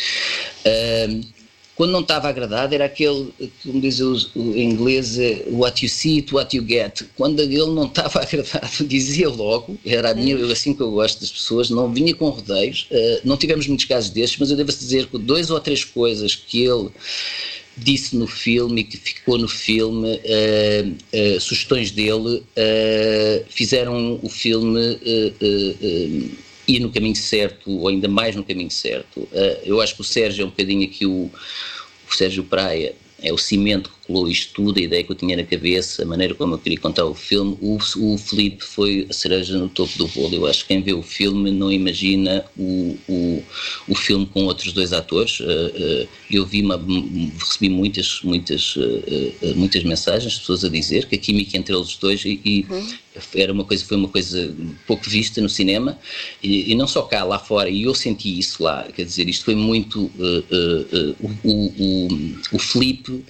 Uh, 1.72 1.82
quando 1.82 1.90
não 1.90 2.00
estava 2.00 2.28
agradado 2.28 2.74
era 2.74 2.84
aquele, 2.84 3.32
como 3.62 3.80
diz 3.80 4.00
o, 4.00 4.14
o, 4.34 4.56
em 4.56 4.70
inglês, 4.70 5.18
eh, 5.18 5.44
what 5.50 5.84
you 5.84 5.88
see, 5.88 6.18
it, 6.18 6.34
what 6.34 6.56
you 6.56 6.64
get. 6.64 7.02
Quando 7.16 7.40
ele 7.40 7.56
não 7.66 7.86
estava 7.86 8.20
agradado, 8.22 8.84
dizia 8.86 9.28
logo, 9.28 9.78
era 9.84 10.10
a 10.10 10.14
minha, 10.14 10.36
assim 10.52 10.74
que 10.74 10.80
eu 10.80 10.90
gosto 10.90 11.20
das 11.20 11.30
pessoas, 11.30 11.70
não 11.70 11.92
vinha 11.92 12.14
com 12.14 12.28
rodeios, 12.28 12.86
uh, 12.90 13.20
não 13.24 13.36
tivemos 13.36 13.66
muitos 13.66 13.86
casos 13.86 14.10
destes, 14.10 14.38
mas 14.38 14.50
eu 14.50 14.56
devo 14.56 14.70
dizer 14.70 15.06
que 15.06 15.18
dois 15.18 15.50
ou 15.50 15.58
três 15.60 15.84
coisas 15.84 16.34
que 16.34 16.64
ele 16.64 16.88
disse 17.76 18.14
no 18.16 18.26
filme 18.26 18.82
e 18.82 18.84
que 18.84 18.98
ficou 18.98 19.38
no 19.38 19.48
filme, 19.48 20.14
uh, 20.14 21.36
uh, 21.36 21.40
sugestões 21.40 21.90
dele, 21.90 22.42
fizeram 23.48 24.20
o 24.22 24.28
filme 24.28 24.98
ir 26.66 26.80
no 26.80 26.90
caminho 26.90 27.16
certo, 27.16 27.70
ou 27.70 27.88
ainda 27.88 28.08
mais 28.08 28.36
no 28.36 28.44
caminho 28.44 28.70
certo. 28.70 29.20
Uh, 29.20 29.58
eu 29.64 29.80
acho 29.80 29.94
que 29.94 30.00
o 30.00 30.04
Sérgio 30.04 30.42
é 30.42 30.46
um 30.46 30.50
bocadinho 30.50 30.84
aqui 30.84 31.06
o, 31.06 31.30
o 32.08 32.14
Sérgio 32.14 32.44
Praia, 32.44 32.94
é 33.20 33.32
o 33.32 33.38
cimento 33.38 33.90
calculou 34.12 34.28
isto 34.28 34.52
tudo, 34.52 34.78
a 34.78 34.82
ideia 34.82 35.02
que 35.02 35.10
eu 35.10 35.16
tinha 35.16 35.36
na 35.36 35.42
cabeça, 35.42 36.02
a 36.02 36.06
maneira 36.06 36.34
como 36.34 36.54
eu 36.54 36.58
queria 36.58 36.78
contar 36.78 37.04
o 37.06 37.14
filme. 37.14 37.56
O, 37.60 37.78
o 37.96 38.18
Felipe 38.18 38.62
foi 38.62 39.06
a 39.08 39.12
cereja 39.12 39.56
no 39.56 39.68
topo 39.68 39.96
do 39.96 40.06
bolo. 40.08 40.34
Eu 40.34 40.46
acho 40.46 40.62
que 40.62 40.68
quem 40.68 40.82
vê 40.82 40.92
o 40.92 41.02
filme 41.02 41.50
não 41.50 41.72
imagina 41.72 42.44
o, 42.56 42.96
o, 43.08 43.42
o 43.88 43.94
filme 43.94 44.26
com 44.26 44.44
outros 44.44 44.72
dois 44.72 44.92
atores. 44.92 45.40
Uh, 45.40 45.44
uh, 45.44 46.08
eu 46.30 46.44
vi 46.44 46.62
uma, 46.62 46.80
recebi 47.38 47.70
muitas, 47.70 48.20
muitas, 48.22 48.76
uh, 48.76 49.56
muitas 49.56 49.82
mensagens, 49.82 50.38
pessoas 50.38 50.64
a 50.64 50.68
dizer 50.68 51.06
que 51.06 51.16
a 51.16 51.18
química 51.18 51.56
entre 51.56 51.74
eles 51.74 51.96
dois 51.96 52.24
e, 52.24 52.40
e 52.44 52.66
uhum. 52.68 52.86
era 53.34 53.52
uma 53.52 53.64
coisa, 53.64 53.84
foi 53.84 53.96
uma 53.96 54.08
coisa 54.08 54.54
pouco 54.86 55.08
vista 55.08 55.40
no 55.40 55.48
cinema 55.48 55.98
e, 56.42 56.70
e, 56.70 56.74
não 56.74 56.86
só 56.86 57.02
cá, 57.02 57.24
lá 57.24 57.38
fora. 57.38 57.70
E 57.70 57.84
eu 57.84 57.94
senti 57.94 58.38
isso 58.38 58.62
lá. 58.62 58.84
Quer 58.94 59.04
dizer, 59.04 59.28
isto 59.28 59.44
foi 59.44 59.54
muito 59.54 60.10
o, 61.22 61.48
o, 61.48 62.08
o 62.52 62.58
Felipe 62.58 63.24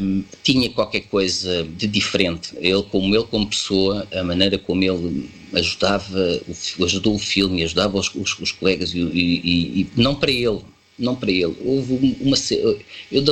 um, 0.00 0.24
tinha 0.42 0.68
qualquer 0.70 1.00
coisa 1.02 1.64
de 1.64 1.86
diferente. 1.86 2.54
Ele, 2.58 2.82
como 2.82 3.14
ele, 3.14 3.24
como 3.24 3.48
pessoa, 3.48 4.06
a 4.12 4.22
maneira 4.22 4.58
como 4.58 4.82
ele 4.82 5.30
ajudava, 5.54 6.40
ajudou 6.82 7.14
o 7.14 7.18
filme, 7.18 7.62
ajudava 7.62 7.98
os, 7.98 8.14
os, 8.14 8.38
os 8.38 8.52
colegas, 8.52 8.92
e, 8.94 8.98
e, 8.98 9.80
e, 9.80 9.88
não 9.96 10.14
para 10.14 10.30
ele, 10.30 10.60
não 10.98 11.14
para 11.14 11.30
ele. 11.30 11.56
Houve 11.60 12.16
uma 12.20 12.36
cena, 12.36 12.76
eu, 13.10 13.22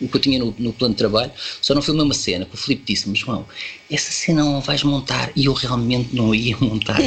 o 0.00 0.08
que 0.08 0.16
eu 0.16 0.20
tinha 0.20 0.38
no, 0.38 0.54
no, 0.58 0.72
plano 0.72 0.94
de 0.94 0.98
trabalho, 0.98 1.30
só 1.60 1.74
não 1.74 1.82
foi 1.82 1.94
uma 1.94 2.14
cena 2.14 2.44
que 2.44 2.54
o 2.54 2.58
Filipe 2.58 2.82
disse-me, 2.86 3.16
João, 3.16 3.46
essa 3.90 4.10
cena 4.10 4.44
não 4.44 4.60
vais 4.60 4.82
montar, 4.82 5.30
e 5.34 5.46
eu 5.46 5.52
realmente 5.52 6.14
não 6.14 6.34
ia 6.34 6.56
montar. 6.60 6.98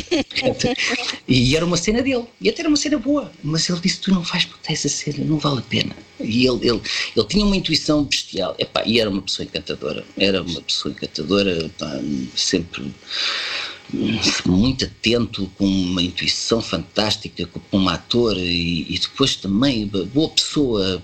e 1.28 1.56
era 1.56 1.65
uma 1.65 1.78
cena 1.78 2.02
dele, 2.02 2.26
e 2.42 2.50
até 2.50 2.62
era 2.62 2.70
uma 2.70 2.78
cena 2.78 2.98
boa, 2.98 3.32
mas 3.44 3.70
ele 3.70 3.80
disse, 3.80 4.00
tu 4.00 4.12
não 4.12 4.22
vais 4.22 4.46
montar 4.46 4.74
essa 4.74 4.89
cena, 4.89 5.24
não 5.24 5.38
vale 5.38 5.60
a 5.60 5.63
pena. 5.63 5.96
E 6.20 6.46
ele, 6.46 6.68
ele, 6.68 6.82
ele 7.15 7.28
tinha 7.28 7.46
uma 7.46 7.56
intuição 7.56 8.04
bestial, 8.04 8.56
epá, 8.58 8.84
e 8.86 9.00
era 9.00 9.10
uma 9.10 9.22
pessoa 9.22 9.46
encantadora, 9.46 10.06
era 10.18 10.42
uma 10.42 10.62
pessoa 10.62 10.92
encantadora, 10.92 11.70
sempre 12.36 12.92
muito 14.45 14.86
atento, 14.86 15.49
com 15.58 15.65
uma 15.65 16.02
intuição 16.02 16.62
fantástica, 16.62 17.47
como 17.47 17.84
um 17.84 17.89
ator 17.89 18.38
e, 18.38 18.86
e, 18.89 18.99
depois 18.99 19.36
também 19.36 19.88
boa 20.13 20.30
pessoa, 20.30 21.02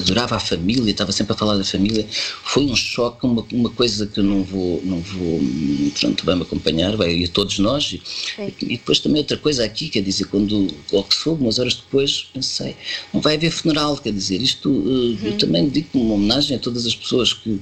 adorava 0.00 0.36
a 0.36 0.40
família, 0.40 0.90
estava 0.90 1.12
sempre 1.12 1.32
a 1.32 1.36
falar 1.36 1.56
da 1.56 1.64
família. 1.64 2.06
Foi 2.44 2.64
um 2.64 2.76
choque, 2.76 3.24
uma, 3.24 3.44
uma 3.52 3.70
coisa 3.70 4.06
que 4.06 4.20
eu 4.20 4.24
não 4.24 4.42
vou, 4.42 4.82
não 4.84 5.00
vou, 5.00 5.40
pronto, 5.98 6.24
vai-me 6.24 6.42
acompanhar, 6.42 6.96
vai 6.96 7.24
a 7.24 7.28
todos 7.28 7.58
nós. 7.58 7.92
E, 7.92 8.02
e, 8.62 8.76
depois 8.76 9.00
também 9.00 9.22
outra 9.22 9.38
coisa 9.38 9.64
aqui, 9.64 9.88
quer 9.88 10.02
dizer, 10.02 10.26
quando 10.26 10.68
logo 10.92 11.14
soube, 11.14 11.42
umas 11.42 11.58
horas 11.58 11.74
depois, 11.74 12.28
pensei, 12.34 12.76
não 13.14 13.20
vai 13.20 13.36
haver 13.36 13.50
funeral, 13.50 13.96
quer 13.96 14.12
dizer, 14.12 14.42
isto 14.42 14.68
uhum. 14.68 15.18
eu 15.22 15.38
também 15.38 15.68
digo 15.68 15.88
uma 15.94 16.14
homenagem 16.14 16.56
a 16.56 16.60
todas 16.60 16.86
as 16.86 16.94
pessoas 16.94 17.32
que 17.32 17.58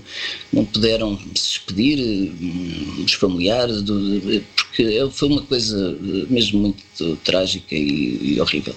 não 0.53 0.65
puderam 0.65 1.17
se 1.35 1.55
despedir, 1.55 1.99
hum, 2.01 3.05
os 3.05 3.13
familiares 3.13 3.84
do, 3.85 4.43
porque 4.55 5.09
foi 5.13 5.29
uma 5.29 5.43
coisa 5.43 5.97
mesmo 6.29 6.61
muito 6.61 7.17
trágica 7.25 7.75
e, 7.75 8.35
e 8.35 8.41
horrível. 8.41 8.75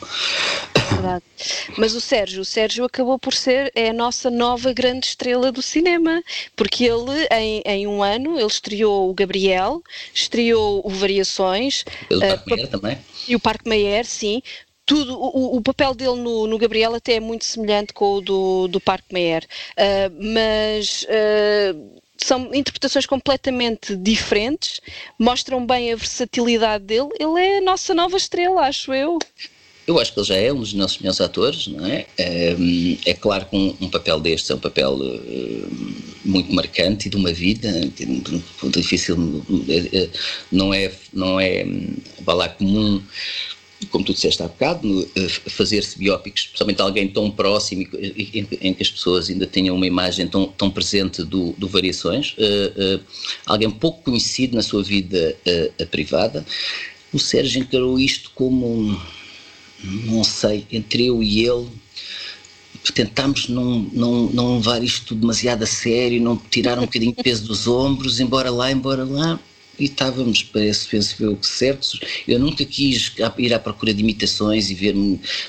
Verdade. 0.91 1.24
Mas 1.78 1.93
o 1.93 2.02
Sérgio, 2.02 2.41
o 2.41 2.46
Sérgio 2.46 2.86
acabou 2.86 3.20
por 3.20 3.34
ser 3.34 3.72
é 3.76 3.89
a 3.89 3.93
nossa 3.93 4.30
nova 4.30 4.72
grande 4.74 5.08
estrela 5.08 5.52
do 5.52 5.62
cinema, 5.62 6.24
porque 6.56 6.86
ele 6.86 7.28
em, 7.32 7.62
em 7.65 7.88
um 7.88 8.02
ano 8.02 8.38
ele 8.38 8.48
estreou 8.48 9.10
o 9.10 9.13
Gabriel, 9.13 9.82
estreou 10.13 10.82
o 10.86 10.89
Variações, 10.89 11.84
o 12.10 12.20
Parque 12.20 12.54
uh, 12.54 12.67
também. 12.67 12.98
E 13.28 13.36
o 13.36 13.39
Parque 13.39 13.67
Mayer, 13.67 14.06
sim, 14.06 14.41
tudo, 14.86 15.20
o, 15.20 15.58
o, 15.58 15.62
papel 15.62 15.93
dele 15.93 16.15
no, 16.15 16.48
no, 16.48 16.58
Gabriel 16.58 16.96
até 16.96 17.15
é 17.15 17.20
muito 17.20 17.43
semelhante 17.43 17.91
com 17.91 18.15
o 18.15 18.22
do, 18.22 18.67
do 18.70 18.80
Parque 18.80 19.13
Meyer, 19.13 19.46
uh, 19.74 20.34
mas 20.34 21.04
uh, 21.04 22.02
são 22.25 22.53
interpretações 22.53 23.06
completamente 23.06 23.95
diferentes, 23.95 24.82
mostram 25.19 25.65
bem 25.65 25.91
a 25.91 25.95
versatilidade 25.95 26.86
dele. 26.86 27.10
Ele 27.19 27.39
é 27.39 27.58
a 27.58 27.62
nossa 27.62 27.93
nova 27.93 28.17
estrela, 28.17 28.62
acho 28.62 28.93
eu. 28.93 29.17
Eu 29.88 29.97
acho 29.99 30.12
que 30.12 30.19
ele 30.19 30.27
já 30.27 30.36
é 30.36 30.51
um 30.51 30.60
dos 30.60 30.73
nossos 30.73 30.97
melhores 30.97 31.21
atores, 31.21 31.67
não 31.67 31.86
é? 31.86 32.06
É, 32.17 32.56
é 33.06 33.13
claro 33.13 33.45
que 33.45 33.56
um, 33.56 33.77
um, 33.80 33.89
papel 33.89 34.19
deste 34.19 34.51
é 34.51 34.56
um 34.56 34.60
papel 34.60 34.95
uh, 34.95 36.08
muito 36.25 36.53
marcante 36.53 37.08
e 37.08 37.10
de 37.10 37.15
uma 37.15 37.32
vida 37.32 37.71
difícil, 38.65 39.45
eh, 39.69 40.10
não 40.51 40.73
é, 40.73 40.91
não 41.13 41.39
é, 41.39 41.65
vai 42.19 42.36
lá 42.36 42.49
comum 42.49 43.01
como 43.85 44.03
tu 44.03 44.13
disseste 44.13 44.41
há 44.41 44.47
bocado, 44.47 45.07
eh, 45.15 45.29
fazer-se 45.29 45.97
biópicos, 45.99 46.41
especialmente 46.41 46.81
alguém 46.81 47.07
tão 47.07 47.29
próximo 47.29 47.87
em, 47.93 48.73
que 48.73 48.81
as 48.81 48.89
pessoas 48.89 49.29
ainda 49.29 49.45
tenham 49.45 49.75
uma 49.75 49.85
imagem 49.85 50.27
tão, 50.27 50.47
tão 50.47 50.69
presente 50.69 51.23
do, 51.23 51.51
do 51.53 51.67
Variações, 51.67 52.35
uh, 52.37 52.97
uh, 52.97 53.03
alguém 53.45 53.69
pouco 53.69 54.03
conhecido 54.03 54.55
na 54.55 54.63
sua 54.63 54.83
vida 54.83 55.37
uh, 55.79 55.87
privada. 55.87 56.43
O 57.13 57.19
Sérgio 57.19 57.61
encarou 57.61 57.99
isto 57.99 58.31
como, 58.33 58.99
não 59.83 60.23
sei, 60.23 60.65
entre 60.71 61.05
eu 61.05 61.21
e 61.21 61.45
ele, 61.45 61.67
tentámos 62.91 63.47
não, 63.47 63.79
não, 63.93 64.29
não 64.29 64.57
levar 64.57 64.83
isto 64.83 65.13
demasiado 65.13 65.63
a 65.63 65.67
sério, 65.67 66.21
não 66.21 66.35
tirar 66.35 66.77
um 66.79 66.85
bocadinho 66.85 67.13
de 67.15 67.23
peso 67.23 67.45
dos 67.45 67.67
ombros, 67.67 68.19
embora 68.19 68.49
lá, 68.49 68.71
embora 68.71 69.03
lá, 69.03 69.39
estávamos, 69.85 70.43
parece, 70.43 70.87
penso 70.87 71.23
eu, 71.23 71.37
certos. 71.41 71.99
Eu 72.27 72.39
nunca 72.39 72.65
quis 72.65 73.13
ir 73.37 73.53
à 73.53 73.59
procura 73.59 73.93
de 73.93 74.01
imitações 74.01 74.69
e 74.69 74.75
ver 74.75 74.95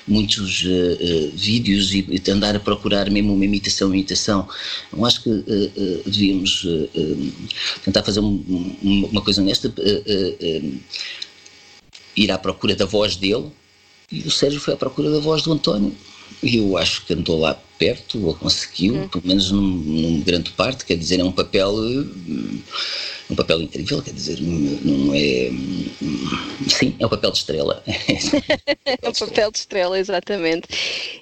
muitos 0.07 0.65
uh, 0.65 0.69
uh, 0.69 1.33
vídeos 1.35 1.93
e, 1.93 2.07
e, 2.09 2.31
andar 2.31 2.55
a 2.55 2.61
procurar 2.61 3.11
mesmo 3.11 3.35
uma 3.35 3.45
imitação, 3.45 3.89
uma 3.89 3.97
imitação. 3.97 4.49
Eu 4.93 5.05
acho 5.05 5.23
que 5.23 5.31
uh, 5.31 6.03
devíamos 6.05 6.67
tentar 7.85 8.03
fazer 8.03 8.21
um, 8.21 8.77
uma 8.83 9.23
coisa 9.23 9.41
honesta, 9.41 9.73
ir 12.17 12.31
à 12.31 12.39
procura 12.39 12.75
da 12.75 12.85
voz 12.85 13.17
dele, 13.17 13.47
e 14.11 14.21
o 14.21 14.31
Sérgio 14.31 14.61
foi 14.61 14.75
à 14.75 14.77
procura 14.77 15.11
da 15.11 15.21
voz 15.21 15.43
do 15.43 15.53
António. 15.53 15.95
Eu 16.43 16.77
acho 16.77 17.05
que 17.05 17.15
andou 17.15 17.39
lá 17.39 17.55
perto, 17.79 18.25
ou 18.27 18.35
conseguiu, 18.35 18.95
hum. 18.95 19.09
pelo 19.09 19.27
menos 19.27 19.51
num, 19.51 19.61
num 19.61 20.21
grande 20.21 20.51
parte, 20.51 20.85
quer 20.85 20.97
dizer, 20.97 21.21
é 21.21 21.25
um 21.25 21.33
papel 21.33 21.75
um 23.31 23.35
papel 23.35 23.61
incrível, 23.61 24.03
quer 24.03 24.15
dizer, 24.15 24.41
não 24.41 25.13
é. 25.15 25.51
Sim, 26.67 26.97
é 26.99 27.05
um 27.05 27.09
papel 27.09 27.31
de 27.31 27.39
estrela. 27.39 27.83
é 27.87 29.09
um 29.09 29.13
papel 29.27 29.53
de 29.53 29.59
estrela, 29.59 29.99
exatamente. 29.99 30.69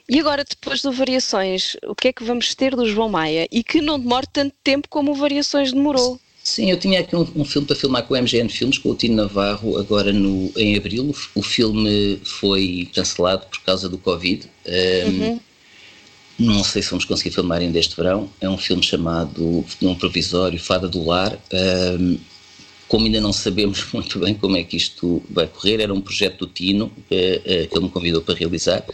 E 0.08 0.20
agora, 0.20 0.44
depois 0.44 0.82
do 0.82 0.92
Variações, 0.92 1.76
o 1.84 1.94
que 1.96 2.08
é 2.08 2.12
que 2.12 2.22
vamos 2.22 2.54
ter 2.54 2.76
do 2.76 2.86
João 2.86 3.08
Maia? 3.08 3.48
E 3.50 3.64
que 3.64 3.80
não 3.80 3.98
demore 3.98 4.26
tanto 4.32 4.54
tempo 4.62 4.88
como 4.88 5.12
o 5.12 5.14
Variações 5.16 5.72
demorou. 5.72 6.20
Sim, 6.46 6.70
eu 6.70 6.78
tinha 6.78 7.00
aqui 7.00 7.16
um, 7.16 7.26
um, 7.34 7.44
filme 7.44 7.66
para 7.66 7.74
filmar 7.74 8.04
com 8.04 8.14
o 8.14 8.22
MGN 8.22 8.48
Filmes, 8.48 8.78
com 8.78 8.90
o 8.90 8.94
Tino 8.94 9.16
Navarro, 9.16 9.76
agora 9.78 10.12
no, 10.12 10.52
em 10.56 10.76
abril. 10.76 11.12
O 11.34 11.42
filme 11.42 12.20
foi 12.22 12.88
cancelado 12.94 13.46
por 13.46 13.60
causa 13.62 13.88
do 13.88 13.98
Covid. 13.98 14.48
Um, 14.64 15.24
uhum. 15.24 15.40
Não 16.38 16.62
sei 16.62 16.82
se 16.82 16.90
vamos 16.90 17.04
conseguir 17.04 17.34
filmar 17.34 17.58
ainda 17.58 17.80
este 17.80 17.96
verão. 17.96 18.30
É 18.40 18.48
um 18.48 18.56
filme 18.56 18.80
chamado, 18.80 19.66
num 19.80 19.96
provisório, 19.96 20.56
Fada 20.56 20.88
do 20.88 21.04
Lar. 21.04 21.36
Um, 21.98 22.16
como 22.86 23.06
ainda 23.06 23.20
não 23.20 23.32
sabemos 23.32 23.84
muito 23.92 24.20
bem 24.20 24.32
como 24.32 24.56
é 24.56 24.62
que 24.62 24.76
isto 24.76 25.20
vai 25.28 25.48
correr, 25.48 25.80
era 25.80 25.92
um 25.92 26.00
projeto 26.00 26.46
do 26.46 26.52
Tino 26.52 26.84
uh, 26.84 26.88
uh, 26.88 27.02
que 27.10 27.76
ele 27.76 27.84
me 27.86 27.90
convidou 27.90 28.22
para 28.22 28.36
realizar. 28.36 28.84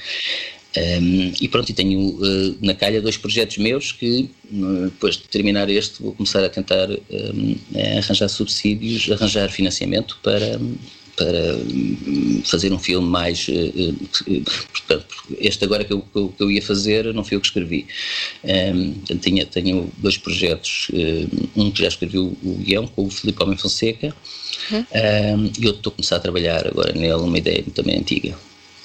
Um, 0.75 1.33
e 1.39 1.49
pronto, 1.49 1.69
e 1.69 1.75
tenho 1.75 2.01
uh, 2.01 2.57
na 2.63 2.75
calha 2.75 3.03
dois 3.03 3.19
projetos 3.19 3.59
meus 3.59 3.93
que, 3.93 4.31
depois 4.51 5.17
de 5.17 5.25
terminar 5.25 5.69
este, 5.69 6.03
vou 6.03 6.15
começar 6.15 6.43
a 6.43 6.49
tentar 6.49 6.89
um, 6.91 7.57
arranjar 7.99 8.29
subsídios, 8.29 9.11
arranjar 9.11 9.51
financiamento 9.51 10.19
para, 10.23 10.59
para 11.17 11.57
hum, 11.57 12.43
fazer 12.45 12.73
um 12.73 12.79
filme 12.79 13.09
mais. 13.09 13.47
Eh, 13.49 13.73
eh, 14.29 14.43
portanto, 14.73 15.07
este 15.39 15.65
agora 15.65 15.85
que 15.85 15.93
eu, 15.93 16.01
que 16.01 16.43
eu 16.43 16.51
ia 16.51 16.63
fazer 16.63 17.13
não 17.13 17.25
fui 17.25 17.37
eu 17.37 17.41
que 17.41 17.47
escrevi. 17.47 17.87
Um, 18.45 19.17
tinha, 19.19 19.45
tenho 19.47 19.91
dois 19.99 20.17
projetos, 20.17 20.89
eh, 20.93 21.27
um 21.55 21.71
que 21.71 21.83
já 21.83 21.89
escrevi 21.89 22.19
o, 22.19 22.37
guião 22.61 22.87
com 22.87 23.07
o 23.07 23.11
Filipe 23.11 23.43
Homem 23.43 23.59
Fonseca 23.59 24.15
uhum. 24.71 24.79
um, 24.79 25.53
e 25.59 25.67
outro 25.67 25.79
estou 25.79 25.93
a 25.93 25.97
começar 25.97 26.17
a 26.17 26.21
trabalhar 26.21 26.67
agora 26.67 26.93
nele, 26.93 27.13
uma 27.15 27.39
ideia 27.39 27.63
também 27.75 27.99
antiga. 27.99 28.37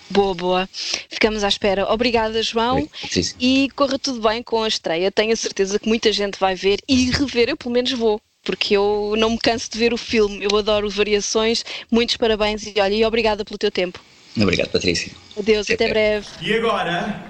Boa, 0.10 0.34
boa. 0.34 0.70
Ficamos 1.10 1.44
à 1.44 1.48
espera. 1.48 1.92
Obrigada, 1.92 2.42
João. 2.42 2.88
Sim, 3.10 3.24
sim. 3.24 3.36
E 3.40 3.70
corra 3.76 4.00
tudo 4.00 4.22
bem 4.22 4.42
com 4.42 4.64
a 4.64 4.68
estreia. 4.68 5.12
Tenho 5.12 5.34
a 5.34 5.36
certeza 5.36 5.80
que 5.80 5.88
muita 5.88 6.12
gente 6.12 6.40
vai 6.40 6.56
ver 6.56 6.80
e 6.88 7.12
rever, 7.12 7.50
eu 7.50 7.58
pelo 7.58 7.74
menos 7.74 7.92
vou 7.92 8.22
porque 8.44 8.78
eu 8.78 9.14
não 9.18 9.32
me 9.32 9.38
canso 9.38 9.70
de 9.70 9.78
ver 9.78 9.94
o 9.94 9.98
filme, 9.98 10.48
eu 10.50 10.58
adoro 10.58 10.90
variações. 10.90 11.66
Muitos 11.92 12.16
parabéns 12.16 12.66
e 12.66 12.74
olha, 12.80 12.94
e 12.94 13.04
obrigada 13.04 13.44
pelo 13.44 13.58
teu 13.58 13.70
tempo. 13.70 14.00
Obrigado, 14.42 14.70
Patrícia. 14.70 15.12
Adeus, 15.38 15.70
até, 15.70 15.74
até 15.74 15.90
breve. 15.90 16.28
E 16.42 16.54
agora, 16.54 17.22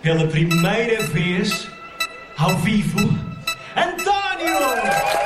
pela 0.00 0.26
primeira 0.26 1.02
vez, 1.02 1.66
ao 2.38 2.56
vivo, 2.58 2.98
António! 3.76 5.17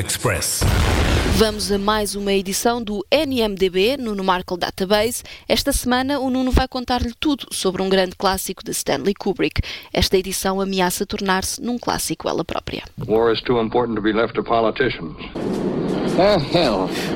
Express. 0.00 0.69
Vamos 1.40 1.72
a 1.72 1.78
mais 1.78 2.14
uma 2.14 2.34
edição 2.34 2.82
do 2.82 3.02
NMDB, 3.10 3.96
Nuno 3.96 4.22
Markle 4.22 4.58
Database. 4.58 5.22
Esta 5.48 5.72
semana 5.72 6.20
o 6.20 6.28
Nuno 6.28 6.50
vai 6.50 6.68
contar-lhe 6.68 7.14
tudo 7.18 7.46
sobre 7.50 7.80
um 7.80 7.88
grande 7.88 8.14
clássico 8.14 8.62
de 8.62 8.72
Stanley 8.72 9.14
Kubrick. 9.14 9.62
Esta 9.90 10.18
edição 10.18 10.60
ameaça 10.60 11.06
tornar-se 11.06 11.62
num 11.62 11.78
clássico 11.78 12.28
ela 12.28 12.44
própria. 12.44 12.82
War 13.06 13.32
is 13.32 13.40
too 13.40 13.58
important 13.58 13.96
to 13.96 14.02
be 14.02 14.12
left 14.12 14.34
to 14.34 14.44
politicians. 14.44 15.16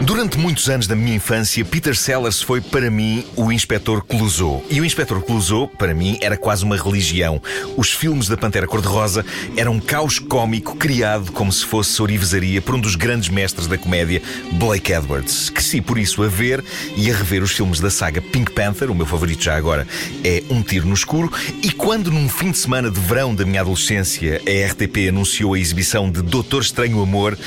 Durante 0.01 0.39
muitos 0.39 0.71
anos 0.71 0.87
da 0.87 0.95
minha 0.95 1.17
infância, 1.17 1.65
Peter 1.65 1.95
Sellers 1.95 2.41
foi 2.41 2.61
para 2.61 2.91
mim 2.91 3.25
o 3.37 3.53
Inspetor 3.53 4.03
Clouseau. 4.05 4.65
E 4.71 4.81
o 4.81 4.85
Inspetor 4.85 5.21
Clouseau, 5.21 5.69
para 5.69 5.93
mim, 5.93 6.17
era 6.23 6.37
quase 6.37 6.65
uma 6.65 6.77
religião. 6.77 7.43
Os 7.77 7.93
filmes 7.93 8.29
da 8.29 8.37
Pantera 8.37 8.67
Cor-de-Rosa 8.67 9.25
eram 9.57 9.73
um 9.73 9.81
caos 9.81 10.19
cómico 10.19 10.77
criado 10.77 11.33
como 11.33 11.53
se 11.53 11.67
fosse 11.67 12.01
orivesaria 12.01 12.63
por 12.63 12.75
um 12.75 12.81
dos 12.81 12.95
grandes 12.95 13.29
mestres 13.29 13.67
da 13.67 13.77
comédia, 13.77 14.14
Blake 14.53 14.93
Edwards. 14.93 15.51
Cresci 15.51 15.81
por 15.81 15.99
isso 15.99 16.23
a 16.23 16.29
ver 16.29 16.63
e 16.97 17.11
a 17.11 17.17
rever 17.17 17.43
os 17.43 17.53
filmes 17.53 17.81
da 17.81 17.91
saga 17.91 18.21
Pink 18.21 18.53
Panther, 18.53 18.91
o 18.91 18.95
meu 18.95 19.07
favorito 19.07 19.43
já 19.43 19.57
agora 19.57 19.87
é 20.23 20.43
Um 20.51 20.63
Tiro 20.63 20.87
no 20.87 20.95
Escuro, 20.95 21.33
e 21.63 21.71
quando 21.71 22.11
num 22.11 22.29
fim 22.29 22.51
de 22.51 22.59
semana 22.59 22.91
de 22.91 23.01
verão 23.01 23.35
da 23.35 23.45
minha 23.45 23.61
adolescência 23.61 24.41
a 24.47 24.71
RTP 24.71 25.09
anunciou 25.09 25.55
a 25.55 25.59
exibição 25.59 26.11
de 26.11 26.23
Doutor 26.23 26.63
Estranho 26.63 27.03
Amor, 27.03 27.39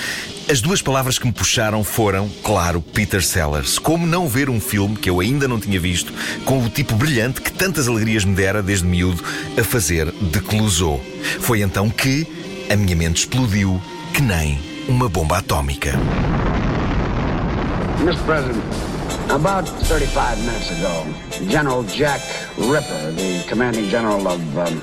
as 0.50 0.62
duas 0.62 0.82
palavras 0.82 1.20
que 1.20 1.26
me 1.26 1.34
puxaram 1.34 1.84
foram, 1.84 2.30
claro, 2.42 2.82
Peter 2.82 3.22
Sellers. 3.22 3.78
Como 3.78 4.08
não 4.08 4.30
ver 4.30 4.50
um 4.50 4.62
filme 4.62 4.96
que 4.96 5.10
eu 5.10 5.20
ainda 5.20 5.48
não 5.48 5.60
tinha 5.60 5.80
visto 5.80 6.14
com 6.46 6.64
o 6.64 6.70
tipo 6.70 6.96
brilhante 6.96 7.42
que 7.42 7.52
tantas 7.52 7.88
alegrias 7.88 8.24
me 8.24 8.34
dera 8.34 8.64
desde 8.64 8.86
miúdo 8.86 9.22
a 9.58 9.64
fazer 9.64 10.10
de 10.10 10.40
Clouseau. 10.40 11.04
Foi 11.42 11.62
então 11.62 11.90
que 11.90 12.26
a 12.70 12.76
minha 12.76 12.96
mente 12.96 13.18
explodiu 13.18 13.82
que 14.14 14.22
nem 14.22 14.60
uma 14.88 15.10
bomba 15.10 15.38
atómica. 15.38 16.00
Mr. 18.08 18.24
President, 18.24 18.64
about 19.30 19.68
35 19.68 20.40
minutes 20.46 20.72
ago, 20.72 21.06
General 21.50 21.84
Jack 21.84 22.22
Ripper, 22.58 23.12
the 23.12 23.44
commanding 23.50 23.90
general 23.90 24.26
of 24.30 24.40
um, 24.58 24.80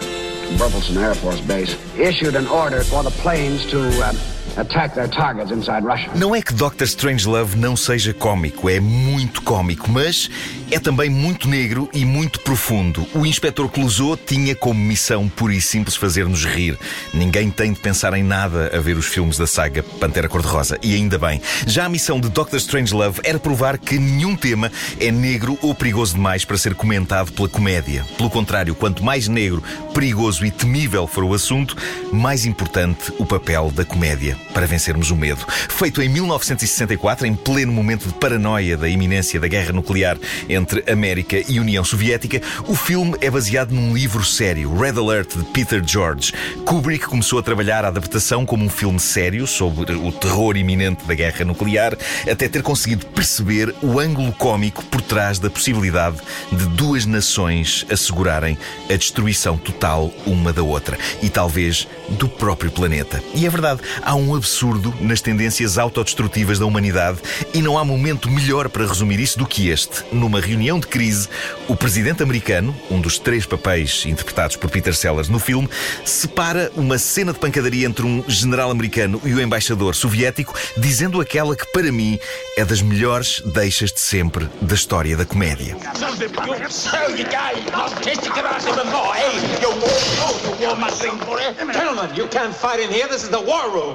Burleson 0.58 0.98
Air 0.98 1.14
Force 1.14 1.40
Base, 1.40 1.74
issued 1.98 2.34
an 2.36 2.46
order 2.48 2.84
for 2.84 3.02
the 3.02 3.10
planes 3.22 3.64
to 3.70 3.80
uh, 4.04 4.12
attack 4.58 4.94
their 4.94 5.08
targets 5.08 5.50
inside 5.50 5.84
Russia. 5.84 6.10
Não 6.14 6.34
é 6.34 6.42
que 6.42 6.52
Doctor 6.52 6.84
Strangelove 6.84 7.56
não 7.56 7.74
seja 7.76 8.12
cómico, 8.12 8.68
é 8.68 8.78
muito 8.78 9.40
cómico, 9.40 9.90
mas 9.90 10.28
é 10.74 10.80
também 10.80 11.08
muito 11.08 11.48
negro 11.48 11.88
e 11.94 12.04
muito 12.04 12.40
profundo. 12.40 13.06
O 13.14 13.24
Inspetor 13.24 13.68
Clouseau 13.68 14.16
tinha 14.16 14.56
como 14.56 14.80
missão 14.80 15.28
pura 15.28 15.54
e 15.54 15.60
simples 15.60 15.94
fazer-nos 15.94 16.44
rir. 16.44 16.76
Ninguém 17.12 17.48
tem 17.48 17.72
de 17.72 17.78
pensar 17.78 18.12
em 18.14 18.24
nada 18.24 18.76
a 18.76 18.80
ver 18.80 18.96
os 18.96 19.06
filmes 19.06 19.38
da 19.38 19.46
saga 19.46 19.84
Pantera 19.84 20.28
Cor-de-Rosa, 20.28 20.76
e 20.82 20.96
ainda 20.96 21.16
bem. 21.16 21.40
Já 21.64 21.84
a 21.84 21.88
missão 21.88 22.18
de 22.18 22.28
Doctor 22.28 22.58
Strangelove 22.58 23.20
era 23.22 23.38
provar 23.38 23.78
que 23.78 24.00
nenhum 24.00 24.34
tema 24.34 24.68
é 24.98 25.12
negro 25.12 25.56
ou 25.62 25.76
perigoso 25.76 26.14
demais 26.14 26.44
para 26.44 26.58
ser 26.58 26.74
comentado 26.74 27.30
pela 27.30 27.48
comédia. 27.48 28.04
Pelo 28.16 28.28
contrário, 28.28 28.74
quanto 28.74 29.04
mais 29.04 29.28
negro, 29.28 29.62
perigoso 29.94 30.44
e 30.44 30.50
temível 30.50 31.06
for 31.06 31.22
o 31.22 31.34
assunto, 31.34 31.76
mais 32.12 32.44
importante 32.44 33.12
o 33.16 33.24
papel 33.24 33.70
da 33.70 33.84
comédia 33.84 34.36
para 34.52 34.66
vencermos 34.66 35.12
o 35.12 35.16
medo. 35.16 35.46
Feito 35.68 36.02
em 36.02 36.08
1964, 36.08 37.28
em 37.28 37.34
pleno 37.36 37.72
momento 37.72 38.08
de 38.08 38.14
paranoia 38.14 38.76
da 38.76 38.88
iminência 38.88 39.38
da 39.38 39.46
guerra 39.46 39.72
nuclear 39.72 40.18
entre 40.48 40.63
América 40.90 41.42
e 41.48 41.60
União 41.60 41.84
Soviética, 41.84 42.40
o 42.66 42.74
filme 42.74 43.16
é 43.20 43.30
baseado 43.30 43.72
num 43.72 43.94
livro 43.94 44.24
sério, 44.24 44.74
Red 44.76 44.98
Alert, 44.98 45.36
de 45.36 45.44
Peter 45.44 45.82
George. 45.84 46.32
Kubrick 46.64 47.06
começou 47.06 47.38
a 47.38 47.42
trabalhar 47.42 47.84
a 47.84 47.88
adaptação 47.88 48.46
como 48.46 48.64
um 48.64 48.68
filme 48.68 48.98
sério 48.98 49.46
sobre 49.46 49.92
o 49.92 50.12
terror 50.12 50.56
iminente 50.56 51.04
da 51.04 51.14
guerra 51.14 51.44
nuclear, 51.44 51.96
até 52.30 52.48
ter 52.48 52.62
conseguido 52.62 53.06
perceber 53.06 53.74
o 53.82 53.98
ângulo 53.98 54.32
cômico 54.32 54.84
por 54.86 55.00
trás 55.00 55.38
da 55.38 55.50
possibilidade 55.50 56.16
de 56.50 56.66
duas 56.66 57.06
nações 57.06 57.86
assegurarem 57.90 58.56
a 58.90 58.96
destruição 58.96 59.56
total 59.56 60.12
uma 60.26 60.52
da 60.52 60.62
outra 60.62 60.98
e 61.22 61.28
talvez 61.28 61.86
do 62.10 62.28
próprio 62.28 62.70
planeta. 62.70 63.22
E 63.34 63.46
é 63.46 63.50
verdade, 63.50 63.80
há 64.02 64.14
um 64.14 64.34
absurdo 64.34 64.94
nas 65.00 65.20
tendências 65.20 65.78
autodestrutivas 65.78 66.58
da 66.58 66.66
humanidade 66.66 67.18
e 67.52 67.62
não 67.62 67.78
há 67.78 67.84
momento 67.84 68.30
melhor 68.30 68.68
para 68.68 68.86
resumir 68.86 69.20
isso 69.20 69.38
do 69.38 69.46
que 69.46 69.68
este. 69.68 70.04
Numa 70.12 70.40
reunião 70.44 70.78
de 70.78 70.86
crise, 70.86 71.28
o 71.66 71.74
presidente 71.74 72.22
americano, 72.22 72.74
um 72.90 73.00
dos 73.00 73.18
três 73.18 73.46
papéis 73.46 74.04
interpretados 74.06 74.56
por 74.56 74.70
Peter 74.70 74.94
Sellers 74.94 75.28
no 75.28 75.38
filme, 75.38 75.68
separa 76.04 76.70
uma 76.76 76.98
cena 76.98 77.32
de 77.32 77.38
pancadaria 77.38 77.86
entre 77.86 78.04
um 78.04 78.22
general 78.28 78.70
americano 78.70 79.20
e 79.24 79.32
o 79.32 79.40
embaixador 79.40 79.94
soviético, 79.94 80.54
dizendo 80.76 81.20
aquela 81.20 81.56
que, 81.56 81.66
para 81.72 81.90
mim, 81.90 82.18
é 82.56 82.64
das 82.64 82.82
melhores 82.82 83.42
deixas 83.46 83.92
de 83.92 84.00
sempre 84.00 84.48
da 84.60 84.74
história 84.74 85.16
da 85.16 85.24
comédia. 85.24 85.76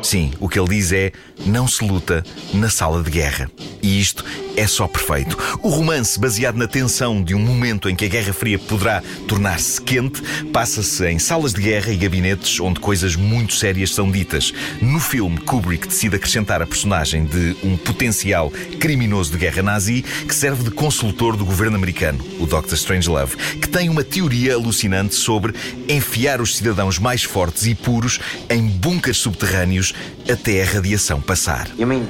Sim, 0.04 0.34
o 0.40 0.50
que 0.50 0.60
ele 0.60 0.70
diz 0.70 0.92
é: 0.92 1.12
não 1.46 1.68
se 1.68 1.84
luta 1.84 2.24
na 2.54 2.70
sala 2.70 3.04
de 3.04 3.10
guerra. 3.10 3.50
E 3.82 4.00
isto 4.00 4.26
é 4.56 4.68
só 4.68 4.88
perfeito. 4.88 5.38
O 5.62 5.70
romance, 5.70 6.20
baseado 6.20 6.39
na 6.40 6.68
tensão 6.68 7.22
de 7.22 7.36
um 7.36 7.40
momento 7.40 7.90
em 7.90 7.96
que 7.96 8.06
a 8.06 8.08
Guerra 8.08 8.32
Fria 8.32 8.58
poderá 8.58 9.04
tornar-se 9.28 9.82
quente, 9.82 10.22
passa-se 10.54 11.06
em 11.06 11.20
salas 11.20 11.54
de 11.54 11.62
guerra 11.62 11.92
e 11.92 11.98
gabinetes 11.98 12.60
onde 12.62 12.80
coisas 12.80 13.16
muito 13.16 13.54
sérias 13.54 13.94
são 13.94 14.10
ditas. 14.10 14.54
No 14.82 15.02
filme, 15.02 15.38
Kubrick 15.40 15.88
decide 15.88 16.16
acrescentar 16.16 16.62
a 16.62 16.66
personagem 16.66 17.26
de 17.26 17.58
um 17.62 17.76
potencial 17.76 18.50
criminoso 18.80 19.32
de 19.32 19.38
guerra 19.38 19.62
nazi 19.62 20.02
que 20.02 20.34
serve 20.34 20.64
de 20.64 20.72
consultor 20.72 21.36
do 21.36 21.44
governo 21.44 21.76
americano, 21.76 22.24
o 22.40 22.46
Dr. 22.46 22.74
Strangelove, 22.74 23.36
que 23.36 23.68
tem 23.68 23.90
uma 23.90 24.04
teoria 24.04 24.54
alucinante 24.54 25.16
sobre 25.16 25.54
enfiar 25.90 26.40
os 26.40 26.56
cidadãos 26.56 26.98
mais 26.98 27.22
fortes 27.22 27.66
e 27.66 27.76
puros 27.76 28.20
em 28.50 28.66
bunkers 28.66 29.18
subterrâneos 29.18 29.94
até 30.32 30.64
a 30.64 30.66
radiação 30.66 31.20
passar. 31.20 31.68
You 31.78 31.86
mean 31.86 32.08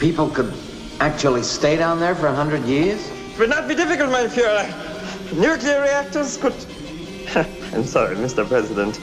people 0.00 0.26
could 0.26 0.52
actually 0.98 1.44
stay 1.44 1.76
down 1.76 2.00
there 2.00 2.16
for 2.16 2.26
a 2.26 2.34
hundred 2.34 2.68
years? 2.68 3.19
Would 3.40 3.48
not 3.48 3.66
be 3.68 3.74
difficult, 3.74 4.10
my 4.10 4.24
Fuhrer. 4.24 4.68
Nuclear 5.32 5.80
reactors 5.80 6.36
could. 6.36 6.52
I'm 7.72 7.84
sorry, 7.84 8.14
Mr. 8.16 8.46
President. 8.46 9.00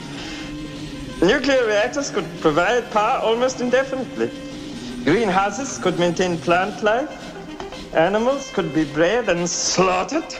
Nuclear 1.20 1.66
reactors 1.66 2.12
could 2.12 2.24
provide 2.40 2.88
power 2.92 3.18
almost 3.18 3.60
indefinitely. 3.60 4.30
Greenhouses 5.02 5.78
could 5.78 5.98
maintain 5.98 6.38
plant 6.38 6.84
life. 6.84 7.10
Animals 7.96 8.52
could 8.52 8.72
be 8.72 8.84
bred 8.84 9.28
and 9.28 9.50
slaughtered. 9.50 10.32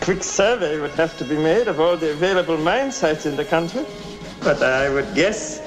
Quick 0.00 0.22
survey 0.22 0.80
would 0.80 0.92
have 0.92 1.14
to 1.18 1.26
be 1.26 1.36
made 1.36 1.68
of 1.68 1.78
all 1.78 1.98
the 1.98 2.12
available 2.12 2.56
mine 2.56 2.90
sites 2.90 3.26
in 3.26 3.36
the 3.36 3.44
country. 3.44 3.84
But 4.40 4.62
I 4.62 4.88
would 4.88 5.14
guess 5.14 5.60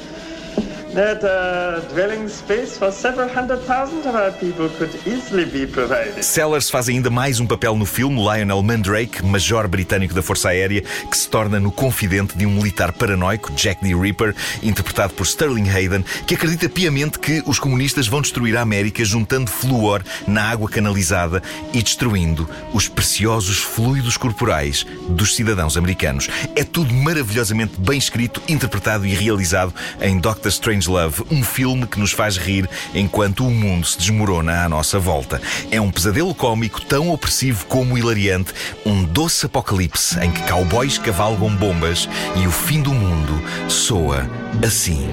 that 0.95 1.23
uh, 1.23 1.81
dwelling 1.93 2.27
space 2.29 2.77
for 2.77 2.89
several 2.91 3.27
hundred 3.29 3.59
thousand 3.65 4.07
of 4.07 4.15
our 4.15 4.31
people 4.31 4.69
could 4.77 4.95
easily 5.05 5.45
be 5.45 5.67
provided. 5.67 6.23
Sellers 6.23 6.69
faz 6.69 6.87
ainda 6.87 7.09
mais 7.09 7.39
um 7.39 7.45
papel 7.45 7.75
no 7.75 7.85
filme, 7.85 8.17
Lionel 8.17 8.63
Mandrake, 8.63 9.23
major 9.23 9.67
britânico 9.67 10.13
da 10.13 10.21
Força 10.21 10.49
Aérea, 10.49 10.81
que 10.81 11.17
se 11.17 11.27
torna 11.29 11.59
no 11.59 11.71
confidente 11.71 12.37
de 12.37 12.45
um 12.45 12.51
militar 12.51 12.93
paranoico, 12.93 13.51
Jack 13.51 13.83
D. 13.83 13.93
Ripper, 13.93 14.33
interpretado 14.63 15.13
por 15.13 15.25
Sterling 15.25 15.69
Hayden, 15.69 16.05
que 16.25 16.35
acredita 16.35 16.69
piamente 16.69 17.19
que 17.19 17.43
os 17.45 17.59
comunistas 17.59 18.07
vão 18.07 18.21
destruir 18.21 18.55
a 18.55 18.61
América 18.61 19.03
juntando 19.03 19.51
flúor 19.51 20.01
na 20.25 20.43
água 20.43 20.69
canalizada 20.69 21.43
e 21.73 21.83
destruindo 21.83 22.49
os 22.73 22.87
preciosos 22.87 23.57
fluidos 23.57 24.15
corporais 24.15 24.85
dos 25.09 25.35
cidadãos 25.35 25.75
americanos. 25.75 26.29
É 26.55 26.63
tudo 26.63 26.93
maravilhosamente 26.93 27.73
bem 27.77 27.97
escrito, 27.97 28.41
interpretado 28.47 29.05
e 29.05 29.13
realizado 29.13 29.73
em 30.01 30.17
Doctor 30.17 30.49
Strange 30.49 30.84
Love, 30.85 31.23
um 31.31 31.43
filme 31.43 31.87
que 31.87 31.99
nos 31.99 32.11
faz 32.11 32.37
rir 32.37 32.69
enquanto 32.93 33.45
o 33.45 33.51
mundo 33.51 33.85
se 33.85 33.97
desmorona 33.97 34.63
à 34.63 34.69
nossa 34.69 34.99
volta. 34.99 35.41
É 35.71 35.79
um 35.79 35.91
pesadelo 35.91 36.33
cómico 36.33 36.81
tão 36.81 37.09
opressivo 37.09 37.65
como 37.65 37.97
hilariante, 37.97 38.53
um 38.85 39.03
doce 39.03 39.45
apocalipse 39.45 40.19
em 40.19 40.31
que 40.31 40.43
cowboys 40.43 40.97
cavalgam 40.97 41.55
bombas 41.55 42.07
e 42.35 42.47
o 42.47 42.51
fim 42.51 42.81
do 42.81 42.93
mundo 42.93 43.41
soa 43.69 44.29
assim. 44.63 45.07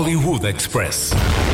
Hollywood 0.00 0.46
Express. 0.46 1.49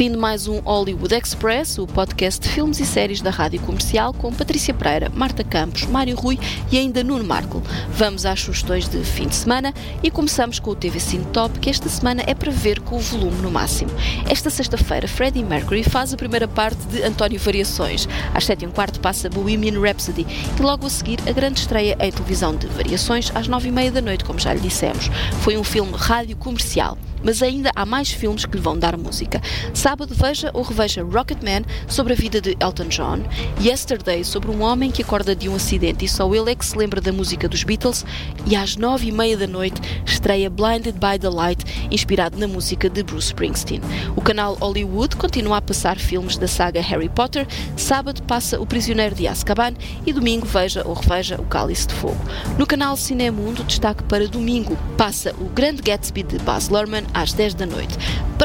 Fim 0.00 0.12
de 0.12 0.16
mais 0.16 0.48
um 0.48 0.60
Hollywood 0.60 1.14
Express, 1.14 1.76
o 1.76 1.86
podcast 1.86 2.40
de 2.40 2.48
filmes 2.48 2.80
e 2.80 2.86
séries 2.86 3.20
da 3.20 3.28
Rádio 3.28 3.60
Comercial 3.60 4.14
com 4.14 4.32
Patrícia 4.32 4.72
Pereira, 4.72 5.12
Marta 5.14 5.44
Campos, 5.44 5.84
Mário 5.84 6.16
Rui 6.16 6.38
e 6.72 6.78
ainda 6.78 7.04
Nuno 7.04 7.22
Marco. 7.22 7.62
Vamos 7.90 8.24
às 8.24 8.40
sugestões 8.40 8.88
de 8.88 9.04
fim 9.04 9.28
de 9.28 9.34
semana 9.34 9.74
e 10.02 10.10
começamos 10.10 10.58
com 10.58 10.70
o 10.70 10.74
TV 10.74 10.98
Cine 10.98 11.26
Top, 11.26 11.58
que 11.58 11.68
esta 11.68 11.86
semana 11.90 12.24
é 12.26 12.34
para 12.34 12.50
ver 12.50 12.80
com 12.80 12.96
o 12.96 12.98
volume 12.98 13.42
no 13.42 13.50
máximo. 13.50 13.90
Esta 14.26 14.48
sexta-feira, 14.48 15.06
Freddie 15.06 15.44
Mercury 15.44 15.84
faz 15.84 16.14
a 16.14 16.16
primeira 16.16 16.48
parte 16.48 16.82
de 16.86 17.02
António 17.02 17.38
Variações. 17.38 18.08
Às 18.32 18.46
7 18.46 18.64
e 18.64 18.68
um 18.68 18.70
quarto 18.70 19.00
passa 19.00 19.28
Bohemian 19.28 19.78
Rhapsody 19.78 20.26
e 20.58 20.62
logo 20.62 20.86
a 20.86 20.88
seguir 20.88 21.20
a 21.28 21.32
grande 21.32 21.60
estreia 21.60 21.94
em 22.00 22.10
televisão 22.10 22.56
de 22.56 22.66
Variações 22.68 23.30
às 23.34 23.46
9 23.46 23.68
e 23.68 23.70
meia 23.70 23.92
da 23.92 24.00
noite, 24.00 24.24
como 24.24 24.38
já 24.38 24.54
lhe 24.54 24.60
dissemos. 24.60 25.10
Foi 25.42 25.58
um 25.58 25.62
filme 25.62 25.92
rádio 25.94 26.38
comercial 26.38 26.96
mas 27.22 27.42
ainda 27.42 27.70
há 27.74 27.84
mais 27.84 28.10
filmes 28.10 28.44
que 28.44 28.56
lhe 28.56 28.62
vão 28.62 28.78
dar 28.78 28.96
música. 28.96 29.40
Sábado 29.74 30.14
veja 30.14 30.50
ou 30.54 30.62
reveja 30.62 31.02
Rocketman 31.02 31.64
sobre 31.88 32.12
a 32.12 32.16
vida 32.16 32.40
de 32.40 32.56
Elton 32.60 32.88
John, 32.88 33.20
Yesterday 33.60 34.24
sobre 34.24 34.50
um 34.50 34.62
homem 34.62 34.90
que 34.90 35.02
acorda 35.02 35.34
de 35.34 35.48
um 35.48 35.54
acidente 35.54 36.04
e 36.04 36.08
só 36.08 36.32
ele 36.34 36.50
é 36.50 36.54
que 36.54 36.64
se 36.64 36.76
lembra 36.76 37.00
da 37.00 37.12
música 37.12 37.48
dos 37.48 37.64
Beatles 37.64 38.04
e 38.46 38.56
às 38.56 38.76
nove 38.76 39.08
e 39.08 39.12
meia 39.12 39.36
da 39.36 39.46
noite 39.46 39.80
estreia 40.04 40.50
Blinded 40.50 40.94
by 40.94 41.18
the 41.18 41.28
Light, 41.28 41.64
inspirado 41.90 42.38
na 42.38 42.46
música 42.46 42.88
de 42.88 43.02
Bruce 43.02 43.28
Springsteen. 43.28 43.80
O 44.16 44.20
canal 44.20 44.54
Hollywood 44.54 45.16
continua 45.16 45.58
a 45.58 45.62
passar 45.62 45.98
filmes 45.98 46.36
da 46.36 46.48
saga 46.48 46.80
Harry 46.80 47.08
Potter, 47.08 47.46
sábado 47.76 48.22
passa 48.22 48.60
O 48.60 48.66
Prisioneiro 48.66 49.14
de 49.14 49.26
Azkaban 49.26 49.74
e 50.06 50.12
domingo 50.12 50.46
veja 50.46 50.82
ou 50.86 50.94
reveja 50.94 51.40
O 51.40 51.44
Cálice 51.44 51.86
de 51.88 51.94
Fogo. 51.94 52.20
No 52.58 52.66
canal 52.66 52.96
Cinemundo, 52.96 53.64
destaque 53.64 54.02
para 54.04 54.28
domingo, 54.28 54.76
passa 54.96 55.34
O 55.38 55.44
Grande 55.44 55.82
Gatsby 55.82 56.22
de 56.22 56.38
Baz 56.38 56.68
Luhrmann 56.68 57.04
às 57.14 57.32
10 57.32 57.54
da 57.54 57.66
noite. 57.66 57.96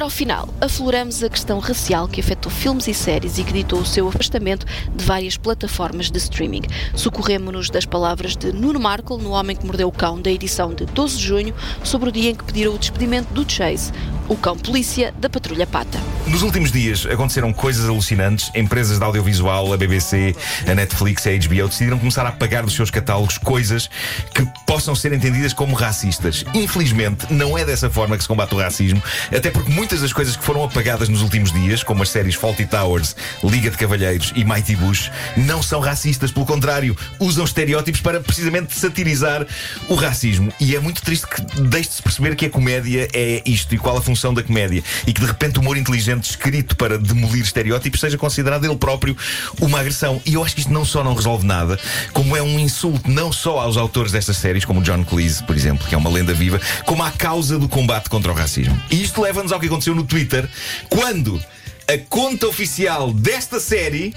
Para 0.05 0.09
o 0.09 0.15
final, 0.15 0.47
afloramos 0.61 1.23
a 1.23 1.29
questão 1.29 1.57
racial 1.57 2.07
que 2.07 2.21
afetou 2.21 2.51
filmes 2.51 2.87
e 2.87 2.93
séries 2.93 3.39
e 3.39 3.43
que 3.43 3.51
ditou 3.51 3.79
o 3.79 3.85
seu 3.85 4.07
afastamento 4.07 4.63
de 4.95 5.03
várias 5.03 5.35
plataformas 5.35 6.11
de 6.11 6.19
streaming. 6.19 6.61
Socorremos-nos 6.93 7.71
das 7.71 7.87
palavras 7.87 8.35
de 8.35 8.53
Nuno 8.53 8.79
Markle 8.79 9.17
no 9.17 9.31
Homem 9.31 9.55
que 9.55 9.65
Mordeu 9.65 9.87
o 9.87 9.91
Cão 9.91 10.21
da 10.21 10.29
edição 10.29 10.75
de 10.75 10.85
12 10.85 11.17
de 11.17 11.23
junho 11.23 11.55
sobre 11.83 12.09
o 12.09 12.11
dia 12.11 12.29
em 12.29 12.35
que 12.35 12.43
pediram 12.43 12.75
o 12.75 12.77
despedimento 12.77 13.33
do 13.33 13.51
Chase, 13.51 13.91
o 14.27 14.35
cão 14.35 14.55
polícia 14.57 15.13
da 15.19 15.29
Patrulha 15.29 15.67
Pata. 15.67 15.99
Nos 16.27 16.41
últimos 16.41 16.71
dias 16.71 17.05
aconteceram 17.05 17.53
coisas 17.53 17.87
alucinantes. 17.87 18.51
Empresas 18.55 18.97
de 18.97 19.03
audiovisual, 19.03 19.71
a 19.73 19.77
BBC, 19.77 20.35
a 20.67 20.73
Netflix, 20.73 21.27
a 21.27 21.31
HBO 21.31 21.67
decidiram 21.67 21.99
começar 21.99 22.25
a 22.25 22.29
apagar 22.29 22.63
dos 22.63 22.73
seus 22.73 22.89
catálogos 22.89 23.37
coisas 23.37 23.89
que 24.33 24.43
possam 24.65 24.95
ser 24.95 25.13
entendidas 25.13 25.53
como 25.53 25.75
racistas. 25.75 26.43
Infelizmente, 26.53 27.31
não 27.31 27.57
é 27.57 27.63
dessa 27.63 27.89
forma 27.89 28.17
que 28.17 28.23
se 28.23 28.27
combate 28.27 28.55
o 28.55 28.57
racismo, 28.57 29.01
até 29.35 29.51
porque 29.51 29.71
muitas 29.71 29.94
das 30.01 30.13
coisas 30.13 30.35
que 30.35 30.43
foram 30.43 30.63
apagadas 30.63 31.09
nos 31.09 31.21
últimos 31.21 31.51
dias, 31.51 31.83
como 31.83 32.03
as 32.03 32.09
séries 32.09 32.35
Faulty 32.35 32.65
Towers, 32.65 33.15
Liga 33.43 33.69
de 33.69 33.77
Cavalheiros 33.77 34.31
e 34.35 34.43
Mighty 34.43 34.75
Bush, 34.75 35.11
não 35.37 35.61
são 35.61 35.79
racistas. 35.79 36.31
Pelo 36.31 36.45
contrário, 36.45 36.97
usam 37.19 37.45
estereótipos 37.45 38.01
para 38.01 38.19
precisamente 38.19 38.77
satirizar 38.77 39.45
o 39.87 39.95
racismo. 39.95 40.51
E 40.59 40.75
é 40.75 40.79
muito 40.79 41.01
triste 41.01 41.27
que 41.27 41.41
deixe-se 41.61 42.01
perceber 42.01 42.35
que 42.35 42.45
a 42.45 42.49
comédia 42.49 43.07
é 43.13 43.41
isto 43.45 43.75
e 43.75 43.77
qual 43.77 43.97
a 43.97 44.01
função 44.01 44.33
da 44.33 44.41
comédia. 44.41 44.83
E 45.05 45.13
que 45.13 45.21
de 45.21 45.27
repente 45.27 45.59
o 45.59 45.61
humor 45.61 45.77
inteligente 45.77 46.29
escrito 46.29 46.75
para 46.75 46.97
demolir 46.97 47.43
estereótipos 47.43 47.99
seja 47.99 48.17
considerado 48.17 48.65
ele 48.65 48.75
próprio 48.75 49.15
uma 49.59 49.79
agressão. 49.79 50.21
E 50.25 50.33
eu 50.33 50.43
acho 50.43 50.55
que 50.55 50.61
isto 50.61 50.73
não 50.73 50.85
só 50.85 51.03
não 51.03 51.13
resolve 51.13 51.45
nada, 51.45 51.79
como 52.11 52.35
é 52.35 52.41
um 52.41 52.59
insulto 52.59 53.09
não 53.09 53.31
só 53.31 53.59
aos 53.59 53.77
autores 53.77 54.11
destas 54.11 54.37
séries, 54.37 54.65
como 54.65 54.81
John 54.81 55.03
Cleese, 55.03 55.43
por 55.43 55.55
exemplo, 55.55 55.87
que 55.87 55.93
é 55.93 55.97
uma 55.97 56.09
lenda 56.09 56.33
viva, 56.33 56.59
como 56.85 57.03
à 57.03 57.11
causa 57.11 57.59
do 57.59 57.67
combate 57.67 58.09
contra 58.09 58.31
o 58.31 58.35
racismo. 58.35 58.79
E 58.89 59.03
isto 59.03 59.21
leva-nos 59.21 59.51
ao 59.51 59.59
que 59.59 59.67
aconteceu 59.67 59.84
no 59.93 60.03
Twitter, 60.03 60.49
quando 60.89 61.39
a 61.87 61.97
conta 62.09 62.47
oficial 62.47 63.13
desta 63.13 63.59
série 63.59 64.13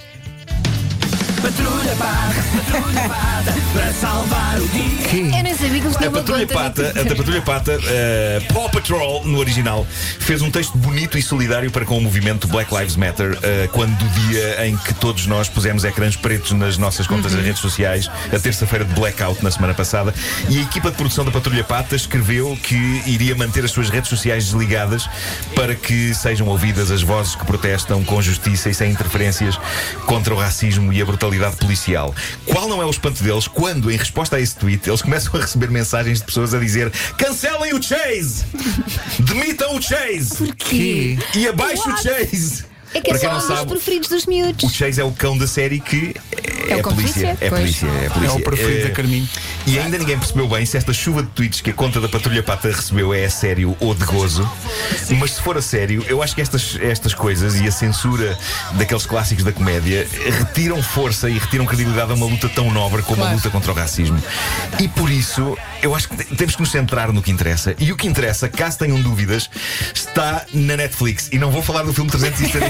Patrulha 1.41 1.95
Pata, 1.95 2.35
Patrulha 2.73 3.09
Pata, 3.09 3.55
para 3.73 3.93
salvar 3.93 4.61
o 4.61 4.69
dia. 4.69 5.39
Eu 5.39 5.43
nem 5.45 5.55
sabia 5.55 5.81
que 5.81 5.87
eles 5.87 5.95
A 5.95 5.99
tinham 6.01 6.13
Patrulha 6.13 6.47
Pata, 6.49 6.89
a 6.89 7.03
da 7.05 7.15
Patrulha 7.15 7.43
Pata, 7.43 7.79
eh, 7.87 8.43
Paw 8.53 8.69
Patrol, 8.69 9.25
no 9.25 9.39
original, 9.39 9.87
fez 10.19 10.43
um 10.43 10.51
texto 10.51 10.77
bonito 10.77 11.17
e 11.17 11.23
solidário 11.23 11.71
para 11.71 11.85
com 11.85 11.97
o 11.97 12.01
movimento 12.01 12.49
Black 12.49 12.75
Lives 12.75 12.97
Matter, 12.97 13.39
eh, 13.41 13.69
quando 13.73 13.97
do 13.97 14.09
dia 14.09 14.67
em 14.67 14.77
que 14.77 14.93
todos 14.95 15.27
nós 15.27 15.49
pusemos 15.49 15.85
ecrãs 15.85 16.17
pretos 16.17 16.51
nas 16.53 16.77
nossas 16.77 17.07
contas 17.07 17.33
das 17.33 17.45
redes 17.45 17.61
sociais, 17.61 18.11
a 18.33 18.39
terça-feira 18.39 18.85
de 18.85 18.93
blackout 18.95 19.43
na 19.43 19.51
semana 19.53 19.75
passada, 19.75 20.13
e 20.49 20.59
a 20.59 20.63
equipa 20.63 20.91
de 20.91 20.97
produção 20.97 21.25
da 21.25 21.31
Patrulha 21.31 21.63
Pata 21.63 21.95
escreveu 21.95 22.59
que 22.61 22.75
iria 23.07 23.37
manter 23.37 23.65
as 23.65 23.71
suas 23.71 23.91
redes 23.91 24.11
sociais 24.11 24.45
desligadas 24.47 25.09
para 25.55 25.77
que 25.77 26.13
sejam 26.15 26.49
ouvidas 26.49 26.91
as 26.91 27.03
vozes 27.03 27.37
que 27.37 27.47
protestam 27.47 28.03
com 28.03 28.21
justiça 28.21 28.69
e 28.69 28.75
sem 28.75 28.91
interferências 28.91 29.57
contra 30.05 30.35
o 30.35 30.37
racismo 30.37 30.93
e 30.93 31.01
a 31.01 31.05
brutalidade 31.05 31.28
policial. 31.59 32.15
Qual 32.47 32.69
não 32.69 32.83
é 32.83 32.87
o 32.87 32.91
espanto 32.91 33.23
deles 33.23 33.47
quando, 33.49 33.91
em 33.91 33.97
resposta 33.97 34.37
a 34.37 34.41
esse 34.41 34.57
tweet, 34.57 34.89
eles 34.89 35.03
começam 35.03 35.35
a 35.37 35.43
receber 35.43 35.71
mensagens 35.71 36.19
de 36.19 36.25
pessoas 36.25 36.55
a 36.55 36.59
dizer 36.59 36.91
cancelem 37.17 37.75
o 37.75 37.83
Chase! 37.83 38.45
Demitam 39.21 39.77
o 39.77 39.83
Chase! 39.83 40.37
Porquê? 40.37 41.19
E 41.35 41.49
abaixo 41.49 41.89
o 41.89 41.93
What? 41.93 42.03
Chase! 42.03 42.68
É 42.95 43.01
que 43.01 43.11
é 43.11 43.19
só 43.19 43.31
um 43.31 43.35
dos 43.35 43.45
sabe, 43.47 43.71
preferidos 43.71 44.09
dos 44.09 44.25
o 44.25 44.31
miúdos. 44.31 44.73
Chase 44.73 45.01
é 45.01 45.05
o 45.05 45.13
cão 45.13 45.37
da 45.37 45.47
série 45.47 45.79
que 45.81 46.15
é, 46.69 46.73
É 46.73 46.77
o 46.77 46.81
a 46.81 46.83
cão 46.83 46.95
polícia. 46.95 47.37
É 47.41 47.47
a 47.47 47.51
polícia, 47.51 47.87
é 47.87 48.07
a 48.07 48.11
polícia. 48.11 48.35
É 48.37 48.39
o 48.39 48.43
preferido 48.43 48.81
Eh, 48.81 48.89
da 48.89 48.91
Carminho. 48.91 49.29
E 49.67 49.79
ainda 49.79 49.99
ninguém 49.99 50.19
percebeu 50.19 50.49
bem 50.49 50.65
se 50.65 50.77
esta 50.77 50.93
chuva 50.93 51.23
de 51.23 51.29
tweets 51.31 51.61
que 51.61 51.71
a 51.71 51.75
conta 51.75 52.01
da 52.01 52.09
Patrulha 52.09 52.43
Pata 52.43 52.69
recebeu 52.71 53.13
é 53.13 53.25
a 53.25 53.31
sério 53.31 53.77
ou 53.81 53.95
de 53.95 54.05
gozo. 54.05 54.49
Mas 55.19 55.33
se 55.33 55.43
for 55.43 55.57
a 55.59 55.63
sério, 55.63 56.05
eu 56.09 56.23
acho 56.23 56.35
que 56.35 56.41
estas, 56.41 56.79
estas 56.81 57.15
coisas 57.15 57.57
e 57.61 57.67
a 57.67 57.71
censura 57.73 58.39
daqueles 58.73 59.05
clássicos 59.07 59.45
da 59.45 59.53
comédia 59.53 60.07
retiram 60.39 60.83
força 60.83 61.29
e 61.29 61.39
retiram 61.39 61.67
credibilidade 61.67 62.11
a 62.13 62.15
uma 62.15 62.27
luta 62.27 62.49
tão 62.49 62.71
nobre 62.71 63.03
como 63.03 63.17
a 63.23 63.27
Claro. 63.27 63.37
luta 63.37 63.51
contra 63.51 63.73
o 63.73 63.75
racismo. 63.75 64.23
E 64.81 64.89
por 64.89 65.11
isso, 65.11 65.57
eu 65.83 65.95
acho 65.95 66.09
que 66.09 66.17
te- 66.17 66.35
temos 66.37 66.55
que 66.57 66.61
nos 66.63 66.71
centrar 66.71 67.13
no 67.13 67.23
que 67.23 67.31
interessa. 67.31 67.75
E 67.79 67.93
o 67.93 67.97
que 67.97 68.07
interessa, 68.07 68.49
caso 68.49 68.79
tenham 68.79 69.01
dúvidas, 69.03 69.51
está 69.95 70.45
na 70.53 70.77
Netflix. 70.77 71.29
E 71.33 71.39
não 71.39 71.51
vou 71.51 71.63
falar 71.63 71.83
do 71.83 71.93
filme 71.93 72.11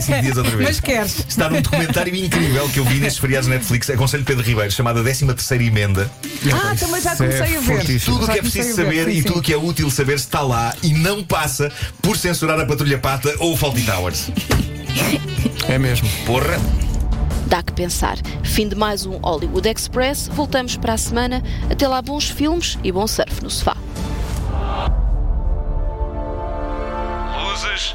365 0.09 0.23
dias 0.23 0.37
outra 0.37 0.57
vez. 0.57 0.69
Mas 0.69 0.81
queres? 0.81 1.25
Está 1.29 1.51
num 1.51 1.61
documentário 1.61 2.15
incrível 2.15 2.69
que 2.69 2.79
eu 2.79 2.85
vi 2.85 2.99
nestes 2.99 3.21
feriados 3.21 3.49
Netflix. 3.49 3.91
Aconselho 3.91 4.25
Pedro 4.25 4.45
Ribeiro, 4.45 4.71
chamada 4.71 5.03
13 5.03 5.27
Emenda. 5.67 6.11
Ah, 6.53 6.75
também 6.79 7.01
já 7.01 7.17
comecei 7.17 7.57
a 7.57 7.61
ver. 7.61 8.01
Tudo 8.01 8.25
o 8.25 8.29
que 8.29 8.39
é 8.39 8.43
preciso 8.43 8.75
saber 8.75 9.05
sim, 9.05 9.11
e 9.19 9.23
tudo 9.23 9.39
o 9.39 9.43
que 9.43 9.53
é 9.53 9.57
útil 9.57 9.91
saber 9.91 10.17
está 10.17 10.41
lá 10.41 10.75
e 10.83 10.93
não 10.95 11.23
passa 11.23 11.71
por 12.03 12.17
censurar 12.17 12.59
a 12.59 12.67
Patrulha 12.67 12.99
Pata 12.99 13.35
ou 13.39 13.53
o 13.53 13.57
Faulty 13.57 13.83
Towers. 13.83 14.31
É 15.69 15.79
mesmo. 15.79 16.09
Porra! 16.25 16.59
Dá 17.47 17.63
que 17.63 17.73
pensar. 17.73 18.19
Fim 18.43 18.69
de 18.69 18.75
mais 18.75 19.07
um 19.07 19.17
Hollywood 19.19 19.69
Express. 19.69 20.29
Voltamos 20.29 20.77
para 20.77 20.95
a 20.95 20.99
semana. 20.99 21.43
Até 21.71 21.89
lá, 21.89 22.03
bons 22.03 22.29
filmes 22.29 22.79
e 22.85 22.93
bom 22.93 23.07
surf 23.07 23.43
no 23.43 23.51
sofá. 23.51 23.77
Luzes. 27.43 27.95